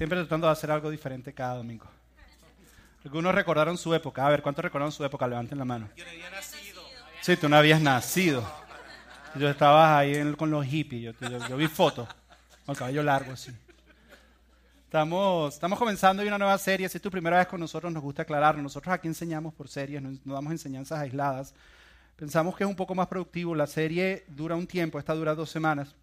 [0.00, 1.84] Siempre tratando de hacer algo diferente cada domingo.
[3.04, 4.26] Algunos recordaron su época.
[4.26, 5.28] A ver, ¿cuántos recordaron su época?
[5.28, 5.90] Levanten la mano.
[5.94, 6.82] Yo no había nacido.
[7.20, 8.50] Sí, tú no habías nacido.
[9.34, 11.14] Yo estaba ahí en- con los hippies.
[11.20, 12.08] Yo, yo- yo vi fotos
[12.64, 13.52] con el cabello largo así.
[14.86, 16.88] Estamos, estamos comenzando hoy una nueva serie.
[16.88, 18.62] Si es tu primera vez con nosotros, nos gusta aclararlo.
[18.62, 21.52] Nosotros aquí enseñamos por series, no, no damos enseñanzas aisladas.
[22.16, 23.54] Pensamos que es un poco más productivo.
[23.54, 25.94] La serie dura un tiempo, esta dura dos semanas.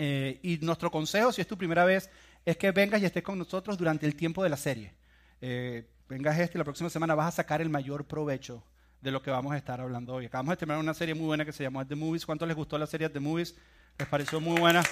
[0.00, 2.08] Eh, y nuestro consejo, si es tu primera vez,
[2.50, 4.94] es que vengas y estés con nosotros durante el tiempo de la serie.
[5.42, 8.64] Eh, vengas este la próxima semana vas a sacar el mayor provecho
[9.02, 10.24] de lo que vamos a estar hablando hoy.
[10.24, 12.24] Acabamos de terminar una serie muy buena que se llamó The Movies.
[12.24, 13.54] ¿Cuánto les gustó la serie The Movies?
[13.98, 14.82] ¿Les pareció muy buena?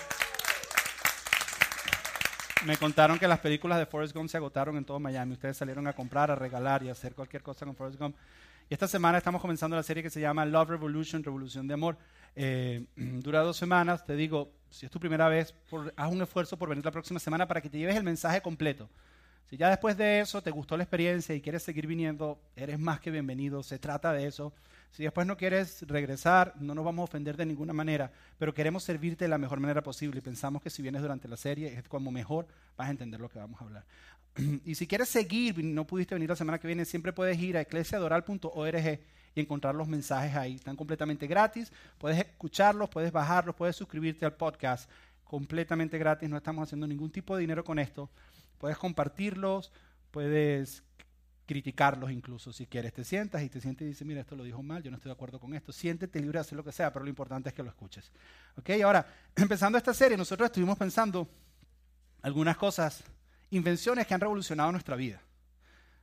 [2.66, 5.32] Me contaron que las películas de Forrest Gump se agotaron en todo Miami.
[5.32, 8.16] Ustedes salieron a comprar, a regalar y a hacer cualquier cosa con Forrest Gump.
[8.68, 11.96] Esta semana estamos comenzando la serie que se llama Love Revolution, Revolución de Amor.
[12.34, 14.04] Eh, dura dos semanas.
[14.04, 15.54] Te digo, si es tu primera vez,
[15.94, 18.88] haz un esfuerzo por venir la próxima semana para que te lleves el mensaje completo.
[19.48, 22.98] Si ya después de eso te gustó la experiencia y quieres seguir viniendo, eres más
[22.98, 23.62] que bienvenido.
[23.62, 24.52] Se trata de eso.
[24.90, 28.82] Si después no quieres regresar, no nos vamos a ofender de ninguna manera, pero queremos
[28.82, 31.86] servirte de la mejor manera posible y pensamos que si vienes durante la serie es
[31.86, 33.84] como mejor vas a entender lo que vamos a hablar.
[34.64, 37.60] Y si quieres seguir, no pudiste venir la semana que viene, siempre puedes ir a
[37.62, 39.00] eclesiadoral.org
[39.34, 40.54] y encontrar los mensajes ahí.
[40.54, 44.90] Están completamente gratis, puedes escucharlos, puedes bajarlos, puedes suscribirte al podcast
[45.24, 48.10] completamente gratis, no estamos haciendo ningún tipo de dinero con esto.
[48.58, 49.72] Puedes compartirlos,
[50.10, 50.82] puedes
[51.46, 52.92] criticarlos incluso si quieres.
[52.92, 55.10] Te sientas y te sientes y dices, mira, esto lo dijo mal, yo no estoy
[55.10, 55.72] de acuerdo con esto.
[55.72, 58.10] Siéntete libre de hacer lo que sea, pero lo importante es que lo escuches.
[58.56, 58.70] ¿Ok?
[58.84, 59.06] Ahora,
[59.36, 61.28] empezando esta serie, nosotros estuvimos pensando
[62.22, 63.04] algunas cosas,
[63.50, 65.20] invenciones que han revolucionado nuestra vida.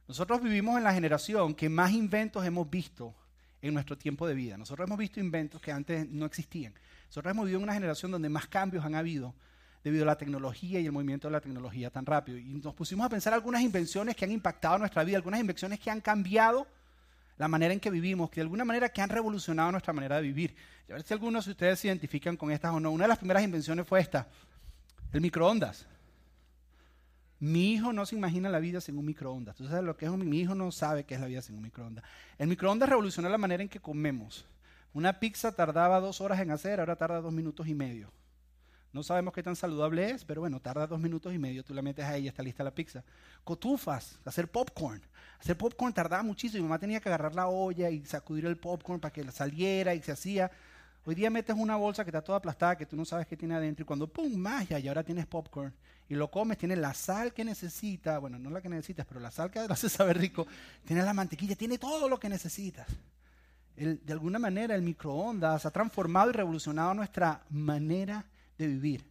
[0.07, 3.15] Nosotros vivimos en la generación que más inventos hemos visto
[3.61, 4.57] en nuestro tiempo de vida.
[4.57, 6.73] Nosotros hemos visto inventos que antes no existían.
[7.07, 9.33] Nosotros hemos vivido en una generación donde más cambios han habido
[9.83, 12.37] debido a la tecnología y el movimiento de la tecnología tan rápido.
[12.37, 15.91] Y nos pusimos a pensar algunas invenciones que han impactado nuestra vida, algunas invenciones que
[15.91, 16.67] han cambiado
[17.37, 20.21] la manera en que vivimos, que de alguna manera que han revolucionado nuestra manera de
[20.21, 20.55] vivir.
[20.89, 22.91] A ver si algunos de ustedes se identifican con estas o no.
[22.91, 24.27] Una de las primeras invenciones fue esta,
[25.11, 25.87] el microondas.
[27.43, 29.57] Mi hijo no se imagina la vida sin un microondas.
[29.57, 31.55] ¿Tú sabes lo que es un Mi hijo no sabe qué es la vida sin
[31.55, 32.05] un microondas.
[32.37, 34.45] El microondas revolucionó la manera en que comemos.
[34.93, 38.13] Una pizza tardaba dos horas en hacer, ahora tarda dos minutos y medio.
[38.93, 41.81] No sabemos qué tan saludable es, pero bueno, tarda dos minutos y medio, tú la
[41.81, 43.03] metes ahí y está lista la pizza.
[43.43, 45.01] Cotufas, hacer popcorn.
[45.37, 46.63] Hacer popcorn tardaba muchísimo.
[46.63, 50.01] Mi mamá tenía que agarrar la olla y sacudir el popcorn para que saliera y
[50.01, 50.49] se hacía.
[51.03, 53.55] Hoy día metes una bolsa que está toda aplastada, que tú no sabes qué tiene
[53.55, 54.33] adentro, y cuando ¡pum!
[54.33, 55.73] magia, y ahora tienes popcorn.
[56.13, 59.31] Y lo comes, tiene la sal que necesita, bueno, no la que necesitas, pero la
[59.31, 60.45] sal que lo hace saber rico,
[60.85, 62.85] tiene la mantequilla, tiene todo lo que necesitas.
[63.75, 68.23] De alguna manera el microondas ha transformado y revolucionado nuestra manera
[68.59, 69.03] de vivir.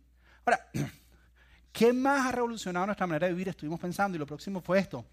[0.45, 0.69] Ahora,
[1.73, 3.49] ¿qué más ha revolucionado nuestra manera de vivir?
[3.49, 5.05] Estuvimos pensando y lo próximo fue esto.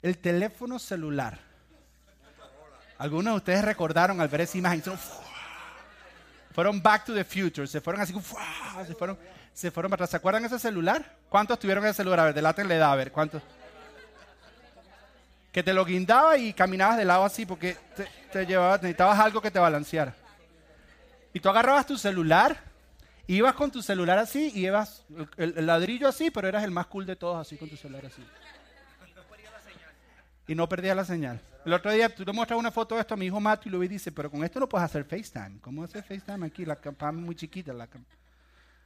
[0.00, 1.38] El teléfono celular.
[2.96, 4.82] Algunos de ustedes recordaron al ver esa imagen.
[6.54, 7.66] Fueron back to the future.
[7.66, 8.86] Se fueron así, ¡fua!
[8.86, 9.18] se fueron,
[9.52, 10.10] se fueron para atrás.
[10.10, 11.16] ¿Se acuerdan ese celular?
[11.28, 12.20] ¿Cuántos tuvieron ese celular?
[12.20, 13.42] A ver, delátenle edad, a ver, ¿cuántos?
[15.50, 19.40] Que te lo guindaba y caminabas de lado así porque te, te llevaba, necesitabas algo
[19.40, 20.14] que te balanceara.
[21.32, 22.56] Y tú agarrabas tu celular,
[23.26, 25.04] ibas con tu celular así y ibas
[25.36, 28.06] el, el ladrillo así, pero eras el más cool de todos así con tu celular
[28.06, 28.22] así.
[30.46, 31.40] Y no perdías la señal.
[31.64, 33.72] El otro día tú le muestras una foto de esto a mi hijo Mato y
[33.72, 35.60] lo ve y dice, pero con esto no puedes hacer FaceTime.
[35.60, 36.66] ¿Cómo hacer FaceTime aquí?
[36.66, 37.72] La es muy chiquita.
[37.72, 37.88] La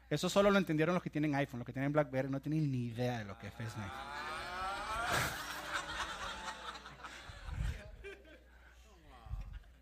[0.08, 2.86] Eso solo lo entendieron los que tienen iPhone, los que tienen BlackBerry no tienen ni
[2.86, 3.86] idea de lo que es FaceTime.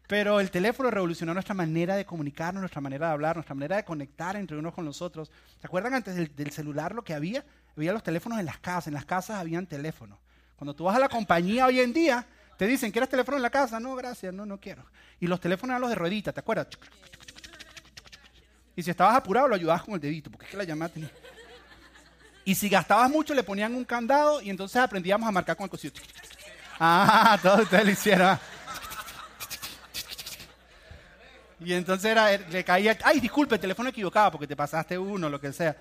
[0.06, 3.84] Pero el teléfono revolucionó nuestra manera de comunicarnos, nuestra manera de hablar, nuestra manera de
[3.84, 5.31] conectar entre unos con los otros.
[5.60, 7.44] ¿Se acuerdan antes del, del celular lo que había?
[7.76, 10.19] Había los teléfonos en las casas, en las casas habían teléfonos.
[10.56, 13.50] Cuando tú vas a la compañía hoy en día, te dicen, ¿quieres teléfono en la
[13.50, 13.78] casa?
[13.78, 14.84] No, gracias, no, no quiero.
[15.21, 16.69] Y los teléfonos eran los de ruedita, ¿te acuerdas?
[18.75, 21.11] Y si estabas apurado, lo ayudabas con el dedito, porque es que la llamada tenía...
[22.44, 25.70] Y si gastabas mucho, le ponían un candado y entonces aprendíamos a marcar con el
[25.70, 26.00] cosillo.
[26.79, 28.38] Ah, todos ustedes lo hicieron.
[31.59, 35.41] Y entonces era, le caía, ay, disculpe, el teléfono equivocado porque te pasaste uno, lo
[35.41, 35.76] que sea.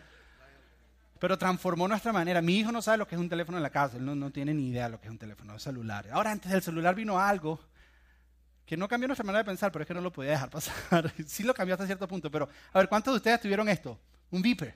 [1.26, 2.40] Pero transformó nuestra manera.
[2.40, 4.54] Mi hijo no sabe lo que es un teléfono en la casa, él no, tiene
[4.54, 6.06] ni idea de lo que es un teléfono celular.
[6.12, 7.60] Ahora, antes del celular vino algo
[8.64, 10.76] que no cambió nuestra manera de pensar, pero es que no lo podía dejar pasar.
[11.26, 14.00] sí lo cambió hasta cierto punto, pero a ver, ¿cuántos de ustedes tuvieron esto?
[14.30, 14.76] Un beeper.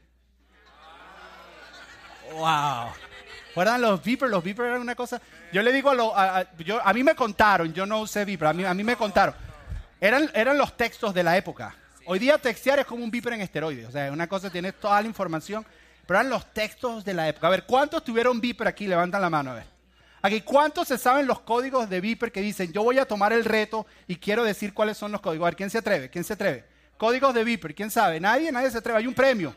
[2.34, 2.94] ¡Wow!
[3.50, 4.32] ¿Recuerdan los beepers?
[4.32, 5.22] Los beepers eran una cosa...
[5.54, 8.54] Yo le digo a, lo- a, a- mí me contaron, yo no usé beeper, a
[8.54, 9.36] mí, a mí me contaron.
[10.02, 11.76] Eran, eran los textos de la época.
[12.08, 13.88] Hoy día textear es como un beeper en esteroides.
[13.88, 15.64] O sea, una cosa, tienes toda la información.
[16.10, 17.46] Pero eran los textos de la época.
[17.46, 18.88] A ver, ¿cuántos tuvieron Viper aquí?
[18.88, 19.66] Levantan la mano, a ver.
[20.24, 23.46] Aquí, ¿cuántos se saben los códigos de Viper que dicen, yo voy a tomar el
[23.46, 25.46] reto y quiero decir cuáles son los códigos?
[25.46, 26.10] A ver, ¿quién se atreve?
[26.10, 26.66] ¿Quién se atreve?
[26.98, 28.20] Códigos de Viper, ¿quién sabe?
[28.20, 28.98] Nadie, nadie se atreve.
[28.98, 29.56] Hay un premio.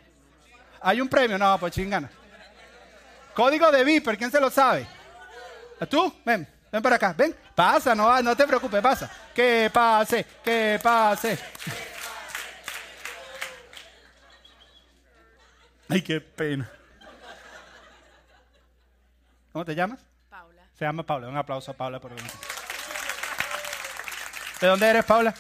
[0.82, 2.10] Hay un premio, no, pues chingana.
[3.32, 4.87] Código de Viper, ¿quién se lo sabe?
[5.88, 6.14] ¿Tú?
[6.22, 7.34] Ven, ven para acá, ven.
[7.54, 9.10] Pasa, no, no te preocupes, pasa.
[9.34, 11.38] Que pase, que pase.
[15.93, 16.71] Ay, qué pena.
[19.53, 20.00] ¿Cómo te llamas?
[20.31, 20.62] Paula.
[20.75, 21.29] Se llama Paula.
[21.29, 22.31] Un aplauso a Paula por venir.
[24.61, 25.35] ¿De dónde eres, Paula?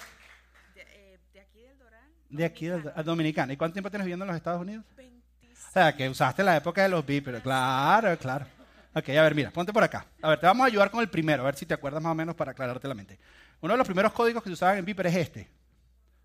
[0.74, 2.08] De, eh, de aquí del Doral.
[2.28, 3.52] De aquí, del- Dominicana.
[3.52, 4.84] ¿Y cuánto tiempo tienes viviendo en los Estados Unidos?
[4.96, 5.68] 25.
[5.68, 7.40] O sea, que usaste la época de los beepers.
[7.42, 8.46] Claro, claro.
[8.94, 10.04] Ok, a ver, mira, ponte por acá.
[10.20, 12.12] A ver, te vamos a ayudar con el primero, a ver si te acuerdas más
[12.12, 13.18] o menos para aclararte la mente.
[13.62, 15.48] Uno de los primeros códigos que se usaban en beeper es este.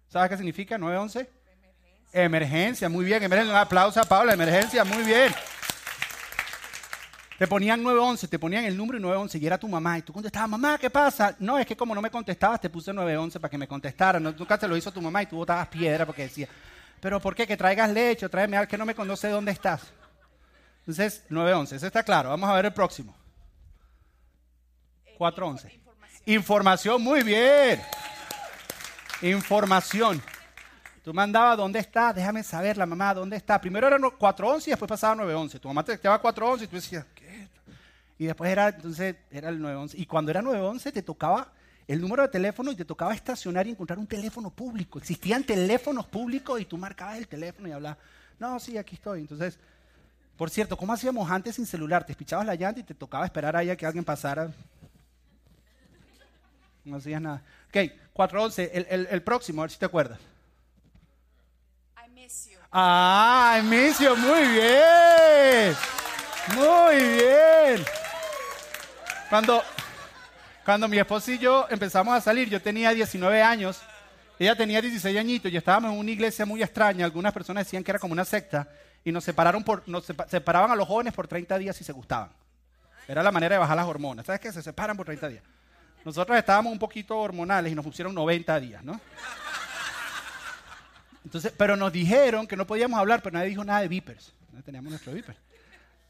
[0.09, 0.77] ¿Sabes qué significa?
[0.77, 1.29] 911.
[2.13, 3.21] Emergencia, muy bien.
[3.23, 4.33] Emergencia, un aplauso a Paula.
[4.33, 5.33] Emergencia, muy bien.
[7.37, 9.99] Te ponían 911, te ponían el número y 911 y era tu mamá.
[9.99, 11.35] Y tú contestabas, mamá, ¿qué pasa?
[11.37, 14.19] No, es que como no me contestabas, te puse 911 para que me contestara.
[14.19, 16.47] No, nunca te lo hizo tu mamá y tú botabas piedra porque decía,
[16.99, 17.45] ¿pero por qué?
[17.45, 19.81] Que traigas leche o tráeme algo que no me conoce dónde estás.
[20.79, 22.29] Entonces, 911, ese está claro.
[22.29, 23.15] Vamos a ver el próximo.
[25.19, 25.75] 411.
[25.75, 26.23] Información.
[26.25, 27.81] Información, muy bien.
[29.21, 30.23] Información.
[31.07, 32.11] Tú mandabas, ¿dónde está?
[32.11, 33.61] Déjame saber, la mamá, ¿dónde está?
[33.61, 35.57] Primero era no- 411 y después pasaba 911.
[35.57, 37.47] Tu mamá te texteaba 411 y tú decías, ¿qué?
[38.17, 39.97] Y después era, entonces, era el 911.
[39.97, 41.53] Y cuando era 911 te tocaba
[41.87, 44.99] el número de teléfono y te tocaba estacionar y encontrar un teléfono público.
[44.99, 47.99] Existían teléfonos públicos y tú marcabas el teléfono y hablabas,
[48.37, 49.21] no, sí, aquí estoy.
[49.21, 49.57] Entonces,
[50.35, 52.05] por cierto, ¿cómo hacíamos antes sin celular?
[52.05, 54.51] Te pichabas la llanta y te tocaba esperar ahí a que alguien pasara.
[56.83, 57.41] No hacías nada.
[57.69, 60.19] Ok, 411, el, el, el próximo, a ver si te acuerdas.
[62.71, 65.75] Ah, Emicio, muy bien.
[66.55, 67.85] Muy bien.
[69.29, 69.63] Cuando,
[70.65, 73.81] cuando mi esposa y yo empezamos a salir, yo tenía 19 años,
[74.39, 77.05] ella tenía 16 añitos y estábamos en una iglesia muy extraña.
[77.05, 78.67] Algunas personas decían que era como una secta
[79.03, 81.91] y nos separaron por, nos sepa- separaban a los jóvenes por 30 días si se
[81.93, 82.29] gustaban.
[83.07, 84.25] Era la manera de bajar las hormonas.
[84.25, 84.51] ¿Sabes qué?
[84.51, 85.43] Se separan por 30 días.
[86.03, 88.99] Nosotros estábamos un poquito hormonales y nos pusieron 90 días, ¿no?
[91.27, 94.31] Entonces, pero nos dijeron que no podíamos hablar, pero nadie dijo nada de beepers.
[94.53, 95.35] No teníamos nuestro beeper.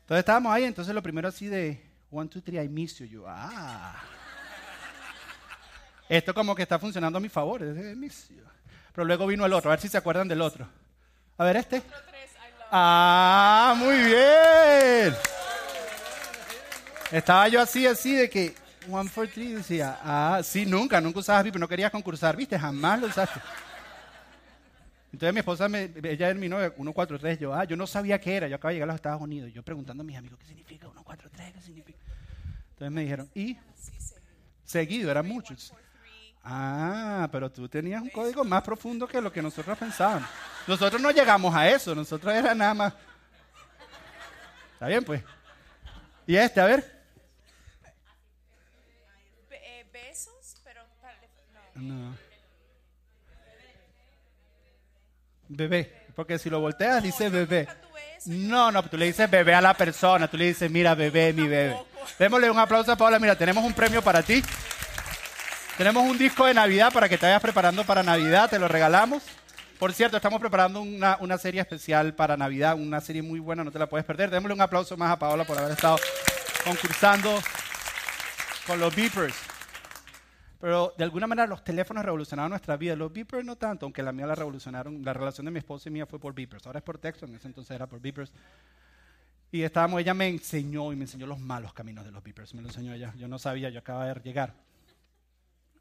[0.01, 3.07] Entonces estábamos ahí, entonces lo primero así de one, two, three, I miss you.
[3.07, 3.95] Yo, ah.
[6.07, 7.63] Esto como que está funcionando a mi favor.
[7.63, 8.43] es de, I miss you.
[8.93, 10.69] Pero luego vino el otro, a ver si se acuerdan del otro.
[11.35, 11.81] A ver este.
[12.69, 15.15] Ah, muy bien.
[17.11, 18.53] Estaba yo así, así de que
[18.87, 23.01] one, four, three, decía, ah, sí, nunca, nunca usabas beeper, no querías concursar, viste, jamás
[23.01, 23.41] lo usaste.
[25.11, 28.35] Entonces mi esposa, me, ella era mi novia, 143, yo, ah, yo no sabía qué
[28.35, 30.45] era, yo acabo de llegar a los Estados Unidos, yo preguntando a mis amigos, ¿qué
[30.45, 31.53] significa 143?
[31.53, 31.99] ¿Qué significa?
[32.71, 33.57] Entonces me dijeron, y
[34.63, 35.73] seguido, eran muchos.
[36.43, 40.29] Ah, pero tú tenías un código más profundo que lo que nosotros pensábamos.
[40.67, 42.93] Nosotros no llegamos a eso, nosotros era nada más.
[44.73, 45.23] ¿Está bien, pues?
[46.27, 47.03] Y este, a ver.
[49.49, 50.83] Eh, besos, pero
[51.75, 52.11] no.
[52.11, 52.27] No.
[55.49, 57.67] Bebé, porque si lo volteas dice bebé.
[58.25, 61.47] No, no, tú le dices bebé a la persona, tú le dices, mira, bebé, mi
[61.47, 61.77] bebé.
[62.19, 64.43] Démosle un aplauso a Paula, mira, tenemos un premio para ti.
[65.77, 69.23] Tenemos un disco de Navidad para que te vayas preparando para Navidad, te lo regalamos.
[69.77, 73.71] Por cierto, estamos preparando una, una serie especial para Navidad, una serie muy buena, no
[73.71, 74.31] te la puedes perder.
[74.31, 75.97] Démosle un aplauso más a Paola por haber estado
[76.65, 77.39] concursando
[78.65, 79.35] con los beepers.
[80.59, 82.95] Pero de alguna manera los teléfonos revolucionaron nuestra vida.
[82.95, 85.03] Los beepers no tanto, aunque la mía la revolucionaron.
[85.03, 86.65] La relación de mi esposa y mía fue por beepers.
[86.65, 88.31] Ahora es por texto, en ese entonces era por beepers.
[89.51, 92.53] Y estábamos, ella me enseñó y me enseñó los malos caminos de los beepers.
[92.53, 93.13] Me lo enseñó ella.
[93.17, 94.55] Yo no sabía, yo acababa de llegar.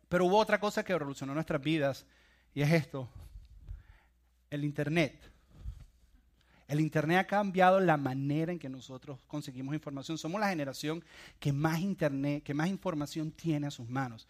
[0.09, 2.07] Pero hubo otra cosa que revolucionó nuestras vidas
[2.55, 3.09] y es esto.
[4.51, 5.31] El Internet.
[6.69, 10.19] El Internet ha cambiado la manera en que nosotros conseguimos información.
[10.19, 11.03] Somos la generación
[11.41, 14.29] que más Internet, que más información tiene a sus manos.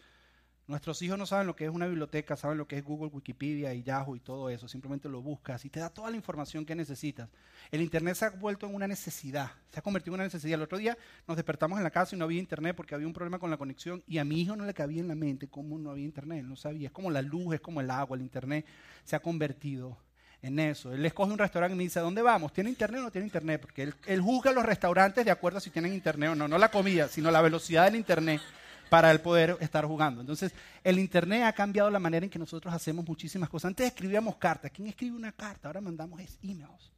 [0.67, 3.73] Nuestros hijos no saben lo que es una biblioteca, saben lo que es Google, Wikipedia
[3.73, 4.67] y Yahoo y todo eso.
[4.67, 7.29] Simplemente lo buscas y te da toda la información que necesitas.
[7.71, 10.55] El Internet se ha vuelto en una necesidad, se ha convertido en una necesidad.
[10.55, 13.13] El otro día nos despertamos en la casa y no había Internet porque había un
[13.13, 15.79] problema con la conexión y a mi hijo no le cabía en la mente cómo
[15.79, 16.43] no había Internet.
[16.43, 16.87] No sabía.
[16.87, 18.17] Es como la luz, es como el agua.
[18.17, 18.65] El Internet
[19.05, 19.97] se ha convertido
[20.41, 20.91] en eso.
[20.91, 22.51] Él escoge un restaurante y me dice, ¿a dónde vamos?
[22.51, 23.61] ¿Tiene internet o no tiene internet?
[23.61, 26.49] Porque él, él juzga los restaurantes de acuerdo a si tienen internet o no.
[26.49, 28.41] No la comida, sino la velocidad del internet
[28.89, 30.21] para él poder estar jugando.
[30.21, 30.53] Entonces,
[30.83, 33.69] el internet ha cambiado la manera en que nosotros hacemos muchísimas cosas.
[33.69, 34.71] Antes escribíamos cartas.
[34.71, 35.67] ¿Quién escribe una carta?
[35.67, 36.91] Ahora mandamos emails.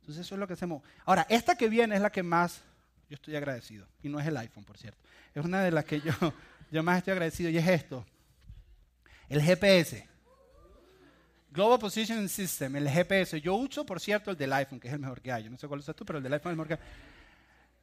[0.00, 0.82] Entonces eso es lo que hacemos.
[1.04, 2.62] Ahora, esta que viene es la que más
[3.08, 3.86] yo estoy agradecido.
[4.02, 5.00] Y no es el iPhone, por cierto.
[5.34, 6.12] Es una de las que yo,
[6.70, 8.04] yo más estoy agradecido y es esto.
[9.28, 10.06] El GPS.
[11.50, 13.40] Global Positioning System, el GPS.
[13.40, 15.44] Yo uso, por cierto, el del iPhone, que es el mejor que hay.
[15.44, 16.80] Yo no sé cuál usas tú, pero el del iPhone es el mejor que hay.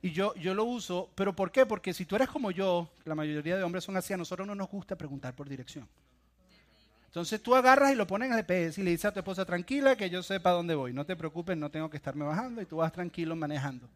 [0.03, 1.65] Y yo, yo lo uso, pero ¿por qué?
[1.65, 4.55] Porque si tú eres como yo, la mayoría de hombres son así, a nosotros no
[4.55, 5.87] nos gusta preguntar por dirección.
[7.05, 9.95] Entonces tú agarras y lo pones en GPS y le dices a tu esposa, tranquila,
[9.95, 12.77] que yo sepa dónde voy, no te preocupes, no tengo que estarme bajando y tú
[12.77, 13.89] vas tranquilo manejando.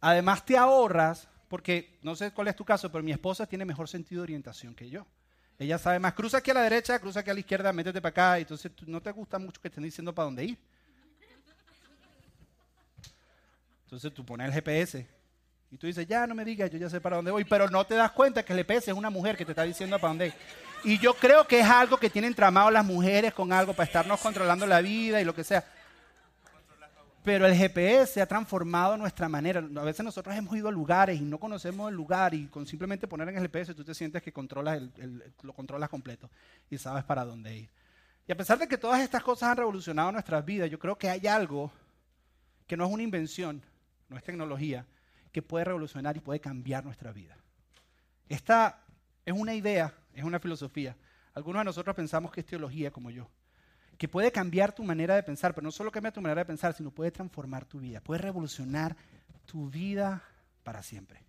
[0.00, 3.88] Además te ahorras, porque no sé cuál es tu caso, pero mi esposa tiene mejor
[3.88, 5.06] sentido de orientación que yo.
[5.58, 8.10] Ella sabe más, cruza aquí a la derecha, cruza aquí a la izquierda, métete para
[8.10, 10.58] acá, y entonces no te gusta mucho que estén diciendo para dónde ir.
[13.84, 15.21] Entonces tú pones el GPS
[15.72, 17.86] y tú dices, ya no me digas, yo ya sé para dónde voy, pero no
[17.86, 20.26] te das cuenta que el GPS es una mujer que te está diciendo para dónde
[20.26, 20.34] ir.
[20.84, 24.20] Y yo creo que es algo que tienen tramado las mujeres con algo para estarnos
[24.20, 25.64] controlando la vida y lo que sea.
[27.24, 29.60] Pero el GPS ha transformado nuestra manera.
[29.60, 33.08] A veces nosotros hemos ido a lugares y no conocemos el lugar y con simplemente
[33.08, 34.82] poner en el GPS tú te sientes que controlas
[35.40, 36.28] lo controlas completo
[36.68, 37.70] y sabes para dónde ir.
[38.28, 41.08] Y a pesar de que todas estas cosas han revolucionado nuestras vidas, yo creo que
[41.08, 41.72] hay algo
[42.66, 43.62] que no es una invención,
[44.10, 44.84] no es tecnología,
[45.32, 47.36] que puede revolucionar y puede cambiar nuestra vida.
[48.28, 48.84] Esta
[49.24, 50.96] es una idea, es una filosofía.
[51.34, 53.28] Algunos de nosotros pensamos que es teología como yo
[54.02, 56.74] que puede cambiar tu manera de pensar, pero no solo cambia tu manera de pensar,
[56.74, 58.96] sino puede transformar tu vida, puede revolucionar
[59.46, 60.20] tu vida
[60.64, 61.22] para siempre.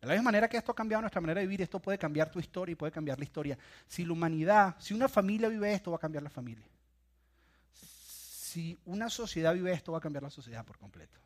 [0.00, 2.30] De la misma manera que esto ha cambiado nuestra manera de vivir, esto puede cambiar
[2.30, 3.58] tu historia y puede cambiar la historia.
[3.88, 6.68] Si la humanidad, si una familia vive esto, va a cambiar la familia.
[7.72, 11.18] Si una sociedad vive esto, va a cambiar la sociedad por completo.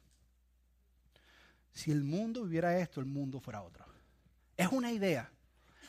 [1.79, 3.85] Si el mundo viviera esto, el mundo fuera otro.
[4.57, 5.31] Es una idea.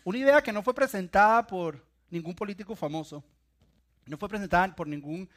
[0.03, 3.23] Una idea que no fue presentada por ningún político famoso,
[4.05, 5.27] no fue presentada por ningún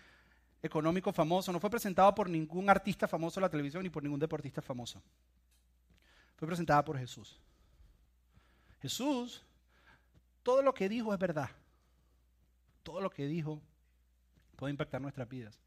[0.63, 4.21] económico famoso, no fue presentada por ningún artista famoso en la televisión ni por ningún
[4.21, 5.03] deportista famoso.
[6.37, 7.41] Fue presentada por Jesús.
[8.83, 9.43] Jesús,
[10.43, 11.49] todo lo que dijo es verdad.
[12.83, 13.59] Todo lo que dijo
[14.57, 15.59] puede impactar nuestras vidas.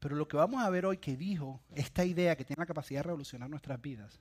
[0.00, 3.00] Pero lo que vamos a ver hoy que dijo, esta idea que tiene la capacidad
[3.00, 4.20] de revolucionar nuestras vidas,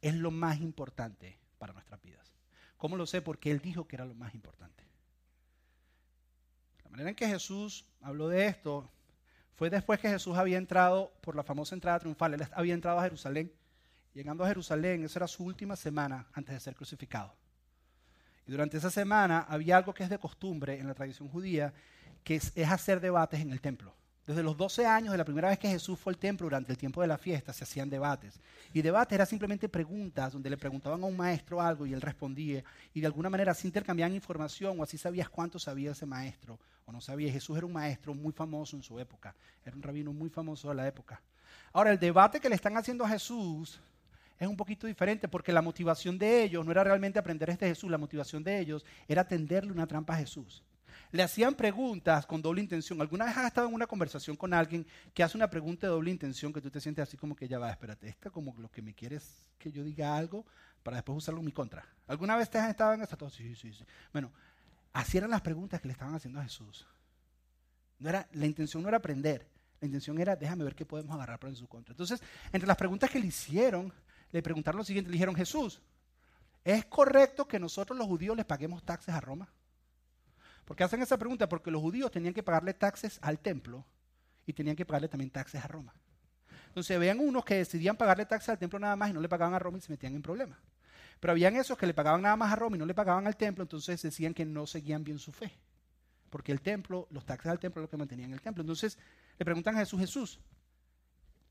[0.00, 2.32] es lo más importante para nuestras vidas.
[2.76, 3.22] ¿Cómo lo sé?
[3.22, 4.82] Porque Él dijo que era lo más importante
[6.92, 8.88] manera en que Jesús habló de esto
[9.54, 12.34] fue después que Jesús había entrado por la famosa entrada triunfal.
[12.34, 13.52] Él había entrado a Jerusalén.
[14.14, 17.34] Llegando a Jerusalén, esa era su última semana antes de ser crucificado.
[18.46, 21.72] Y durante esa semana había algo que es de costumbre en la tradición judía,
[22.22, 23.94] que es hacer debates en el templo.
[24.26, 26.78] Desde los 12 años, de la primera vez que Jesús fue al templo durante el
[26.78, 28.38] tiempo de la fiesta, se hacían debates.
[28.72, 32.62] Y debates eran simplemente preguntas, donde le preguntaban a un maestro algo y él respondía.
[32.94, 36.92] Y de alguna manera así intercambiaban información o así sabías cuánto sabía ese maestro o
[36.92, 37.32] no sabía.
[37.32, 39.34] Jesús era un maestro muy famoso en su época.
[39.64, 41.20] Era un rabino muy famoso de la época.
[41.72, 43.80] Ahora, el debate que le están haciendo a Jesús
[44.38, 47.90] es un poquito diferente porque la motivación de ellos no era realmente aprender este Jesús,
[47.90, 50.62] la motivación de ellos era tenderle una trampa a Jesús
[51.12, 53.00] le hacían preguntas con doble intención.
[53.00, 56.10] ¿Alguna vez has estado en una conversación con alguien que hace una pregunta de doble
[56.10, 58.80] intención que tú te sientes así como que ya va, espérate, esta como lo que
[58.80, 60.46] me quieres que yo diga algo
[60.82, 61.86] para después usarlo en mi contra?
[62.06, 63.16] ¿Alguna vez te has estado en esta?
[63.28, 63.84] Sí, sí, sí.
[64.10, 64.32] Bueno,
[64.94, 66.86] así eran las preguntas que le estaban haciendo a Jesús.
[67.98, 69.46] No era, la intención no era aprender,
[69.80, 71.92] la intención era déjame ver qué podemos agarrar para en su contra.
[71.92, 73.92] Entonces, entre las preguntas que le hicieron,
[74.30, 75.82] le preguntaron lo siguiente, le dijeron, Jesús,
[76.64, 79.52] ¿es correcto que nosotros los judíos les paguemos taxes a Roma?
[80.64, 81.48] ¿Por qué hacen esa pregunta?
[81.48, 83.84] Porque los judíos tenían que pagarle taxes al templo
[84.46, 85.94] y tenían que pagarle también taxes a Roma.
[86.68, 89.54] Entonces veían unos que decidían pagarle taxes al templo nada más y no le pagaban
[89.54, 90.58] a Roma y se metían en problemas.
[91.20, 93.36] Pero habían esos que le pagaban nada más a Roma y no le pagaban al
[93.36, 95.52] templo, entonces decían que no seguían bien su fe.
[96.30, 98.62] Porque el templo, los taxes al templo es lo que mantenían el templo.
[98.62, 98.98] Entonces
[99.38, 100.40] le preguntan a Jesús, Jesús,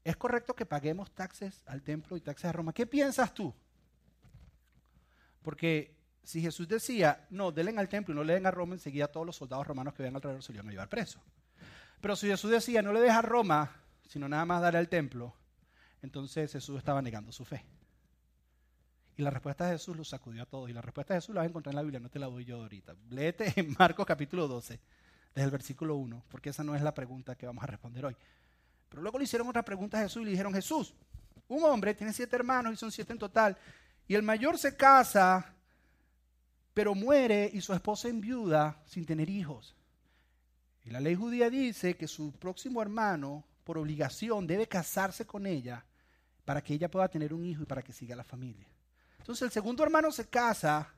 [0.03, 2.73] ¿es correcto que paguemos taxes al templo y taxes a Roma?
[2.73, 3.53] ¿Qué piensas tú?
[5.43, 9.07] Porque si Jesús decía, no, denle al templo y no le den a Roma, enseguida
[9.07, 11.19] todos los soldados romanos que vean alrededor se lo iban a llevar preso.
[11.99, 13.75] Pero si Jesús decía, no le deja a Roma,
[14.07, 15.33] sino nada más darle al templo,
[16.01, 17.63] entonces Jesús estaba negando su fe.
[19.17, 20.69] Y la respuesta de Jesús lo sacudió a todos.
[20.69, 22.27] Y la respuesta de Jesús la vas a encontrar en la Biblia, no te la
[22.27, 22.95] doy yo ahorita.
[23.09, 24.79] Léete en Marcos capítulo 12,
[25.35, 28.15] desde el versículo 1, porque esa no es la pregunta que vamos a responder hoy.
[28.89, 30.93] Pero luego le hicieron otra pregunta a Jesús y le dijeron, Jesús,
[31.47, 33.57] un hombre tiene siete hermanos y son siete en total,
[34.07, 35.53] y el mayor se casa
[36.73, 39.75] pero muere y su esposa enviuda sin tener hijos.
[40.83, 45.85] Y la ley judía dice que su próximo hermano, por obligación, debe casarse con ella
[46.45, 48.67] para que ella pueda tener un hijo y para que siga la familia.
[49.19, 50.93] Entonces el segundo hermano se casa,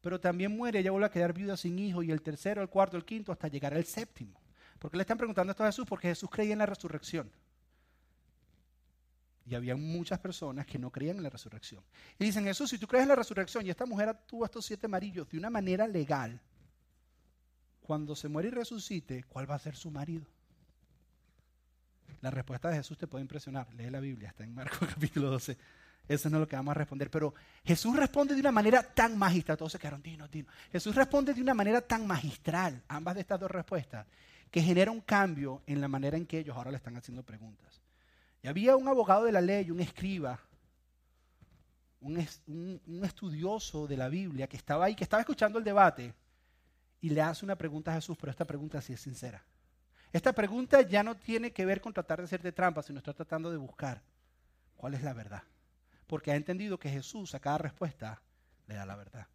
[0.00, 2.96] pero también muere, ella vuelve a quedar viuda sin hijo, y el tercero, el cuarto,
[2.96, 4.40] el quinto, hasta llegar al séptimo.
[4.78, 5.86] ¿Por qué le están preguntando esto a Jesús?
[5.88, 7.30] Porque Jesús creía en la resurrección.
[9.44, 11.82] Y había muchas personas que no creían en la resurrección.
[12.18, 14.86] Y dicen, Jesús, si tú crees en la resurrección y esta mujer tuvo estos siete
[14.86, 16.40] amarillos de una manera legal,
[17.80, 20.24] cuando se muere y resucite, ¿cuál va a ser su marido?
[22.20, 23.66] La respuesta de Jesús te puede impresionar.
[23.74, 25.58] Lee la Biblia, está en Marcos capítulo 12.
[26.08, 27.10] Eso no es lo que vamos a responder.
[27.10, 27.34] Pero
[27.64, 29.58] Jesús responde de una manera tan magistral.
[29.58, 30.54] Todos se quedaron, dinos, dinos.
[30.70, 34.06] Jesús responde de una manera tan magistral, ambas de estas dos respuestas,
[34.50, 37.81] que genera un cambio en la manera en que ellos ahora le están haciendo preguntas.
[38.42, 40.40] Y había un abogado de la ley, un escriba,
[42.00, 42.18] un,
[43.04, 46.14] estudioso de la Biblia que estaba ahí, que estaba escuchando el debate
[47.00, 49.44] y le hace una pregunta a Jesús, pero esta pregunta sí es sincera.
[50.12, 53.50] Esta pregunta ya no tiene que ver con tratar de hacerte trampa, sino está tratando
[53.50, 54.02] de buscar
[54.76, 55.42] cuál es la verdad
[56.12, 58.20] porque ha entendido que Jesús a cada respuesta
[58.66, 59.26] le da la verdad.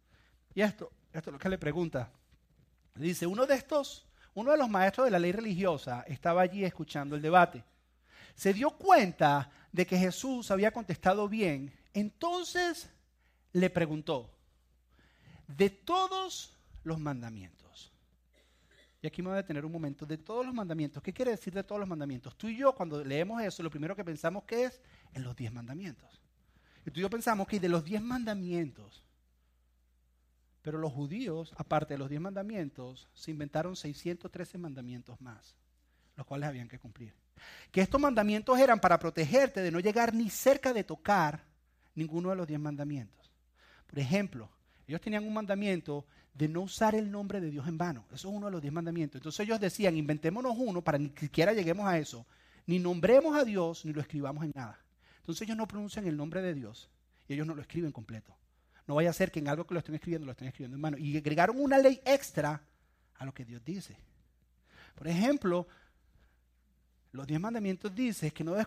[0.54, 2.08] Y esto, esto es lo que le pregunta.
[2.94, 6.64] Le dice, uno de estos, uno de los maestros de la ley religiosa estaba allí
[6.64, 7.64] escuchando el debate.
[8.38, 12.88] Se dio cuenta de que Jesús había contestado bien, entonces
[13.52, 14.30] le preguntó,
[15.48, 17.90] de todos los mandamientos.
[19.02, 20.06] Y aquí me voy a detener un momento.
[20.06, 21.02] De todos los mandamientos.
[21.02, 22.38] ¿Qué quiere decir de todos los mandamientos?
[22.38, 24.80] Tú y yo, cuando leemos eso, lo primero que pensamos que es
[25.14, 26.22] en los diez mandamientos.
[26.86, 29.02] Y tú y yo pensamos que de los diez mandamientos,
[30.62, 35.56] pero los judíos, aparte de los diez mandamientos, se inventaron 613 mandamientos más,
[36.18, 37.14] los cuales habían que cumplir.
[37.70, 41.44] Que estos mandamientos eran para protegerte de no llegar ni cerca de tocar
[41.94, 43.30] ninguno de los diez mandamientos.
[43.86, 44.50] Por ejemplo,
[44.88, 48.04] ellos tenían un mandamiento de no usar el nombre de Dios en vano.
[48.12, 49.20] Eso es uno de los diez mandamientos.
[49.20, 52.26] Entonces ellos decían, inventémonos uno para ni siquiera lleguemos a eso.
[52.66, 54.76] Ni nombremos a Dios ni lo escribamos en nada.
[55.20, 56.90] Entonces ellos no pronuncian el nombre de Dios
[57.28, 58.34] y ellos no lo escriben completo.
[58.88, 60.80] No vaya a ser que en algo que lo estén escribiendo lo estén escribiendo en
[60.80, 60.98] mano.
[60.98, 62.60] Y agregaron una ley extra
[63.14, 63.96] a lo que Dios dice.
[64.96, 65.68] Por ejemplo,
[67.12, 68.66] los diez mandamientos dicen que no debes,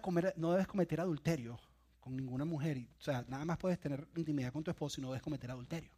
[0.68, 1.60] cometer adulterio
[2.00, 2.80] con ninguna mujer.
[3.00, 5.92] o sea, nada más puedes tener intimidad con tu esposo y no debes cometer adulterio.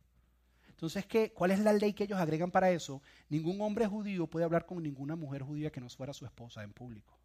[0.67, 3.01] Entonces, ¿qué, ¿cuál es la ley que ellos agregan para eso?
[3.29, 6.73] Ningún hombre judío puede hablar con ninguna mujer judía que no fuera su esposa en
[6.73, 7.17] público.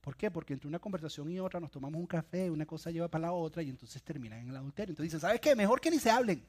[0.00, 0.30] ¿Por qué?
[0.30, 3.32] Porque entre una conversación y otra nos tomamos un café, una cosa lleva para la
[3.32, 4.92] otra y entonces terminan en el adulterio.
[4.92, 5.54] Entonces dicen, ¿sabes qué?
[5.56, 6.46] Mejor que ni se hablen.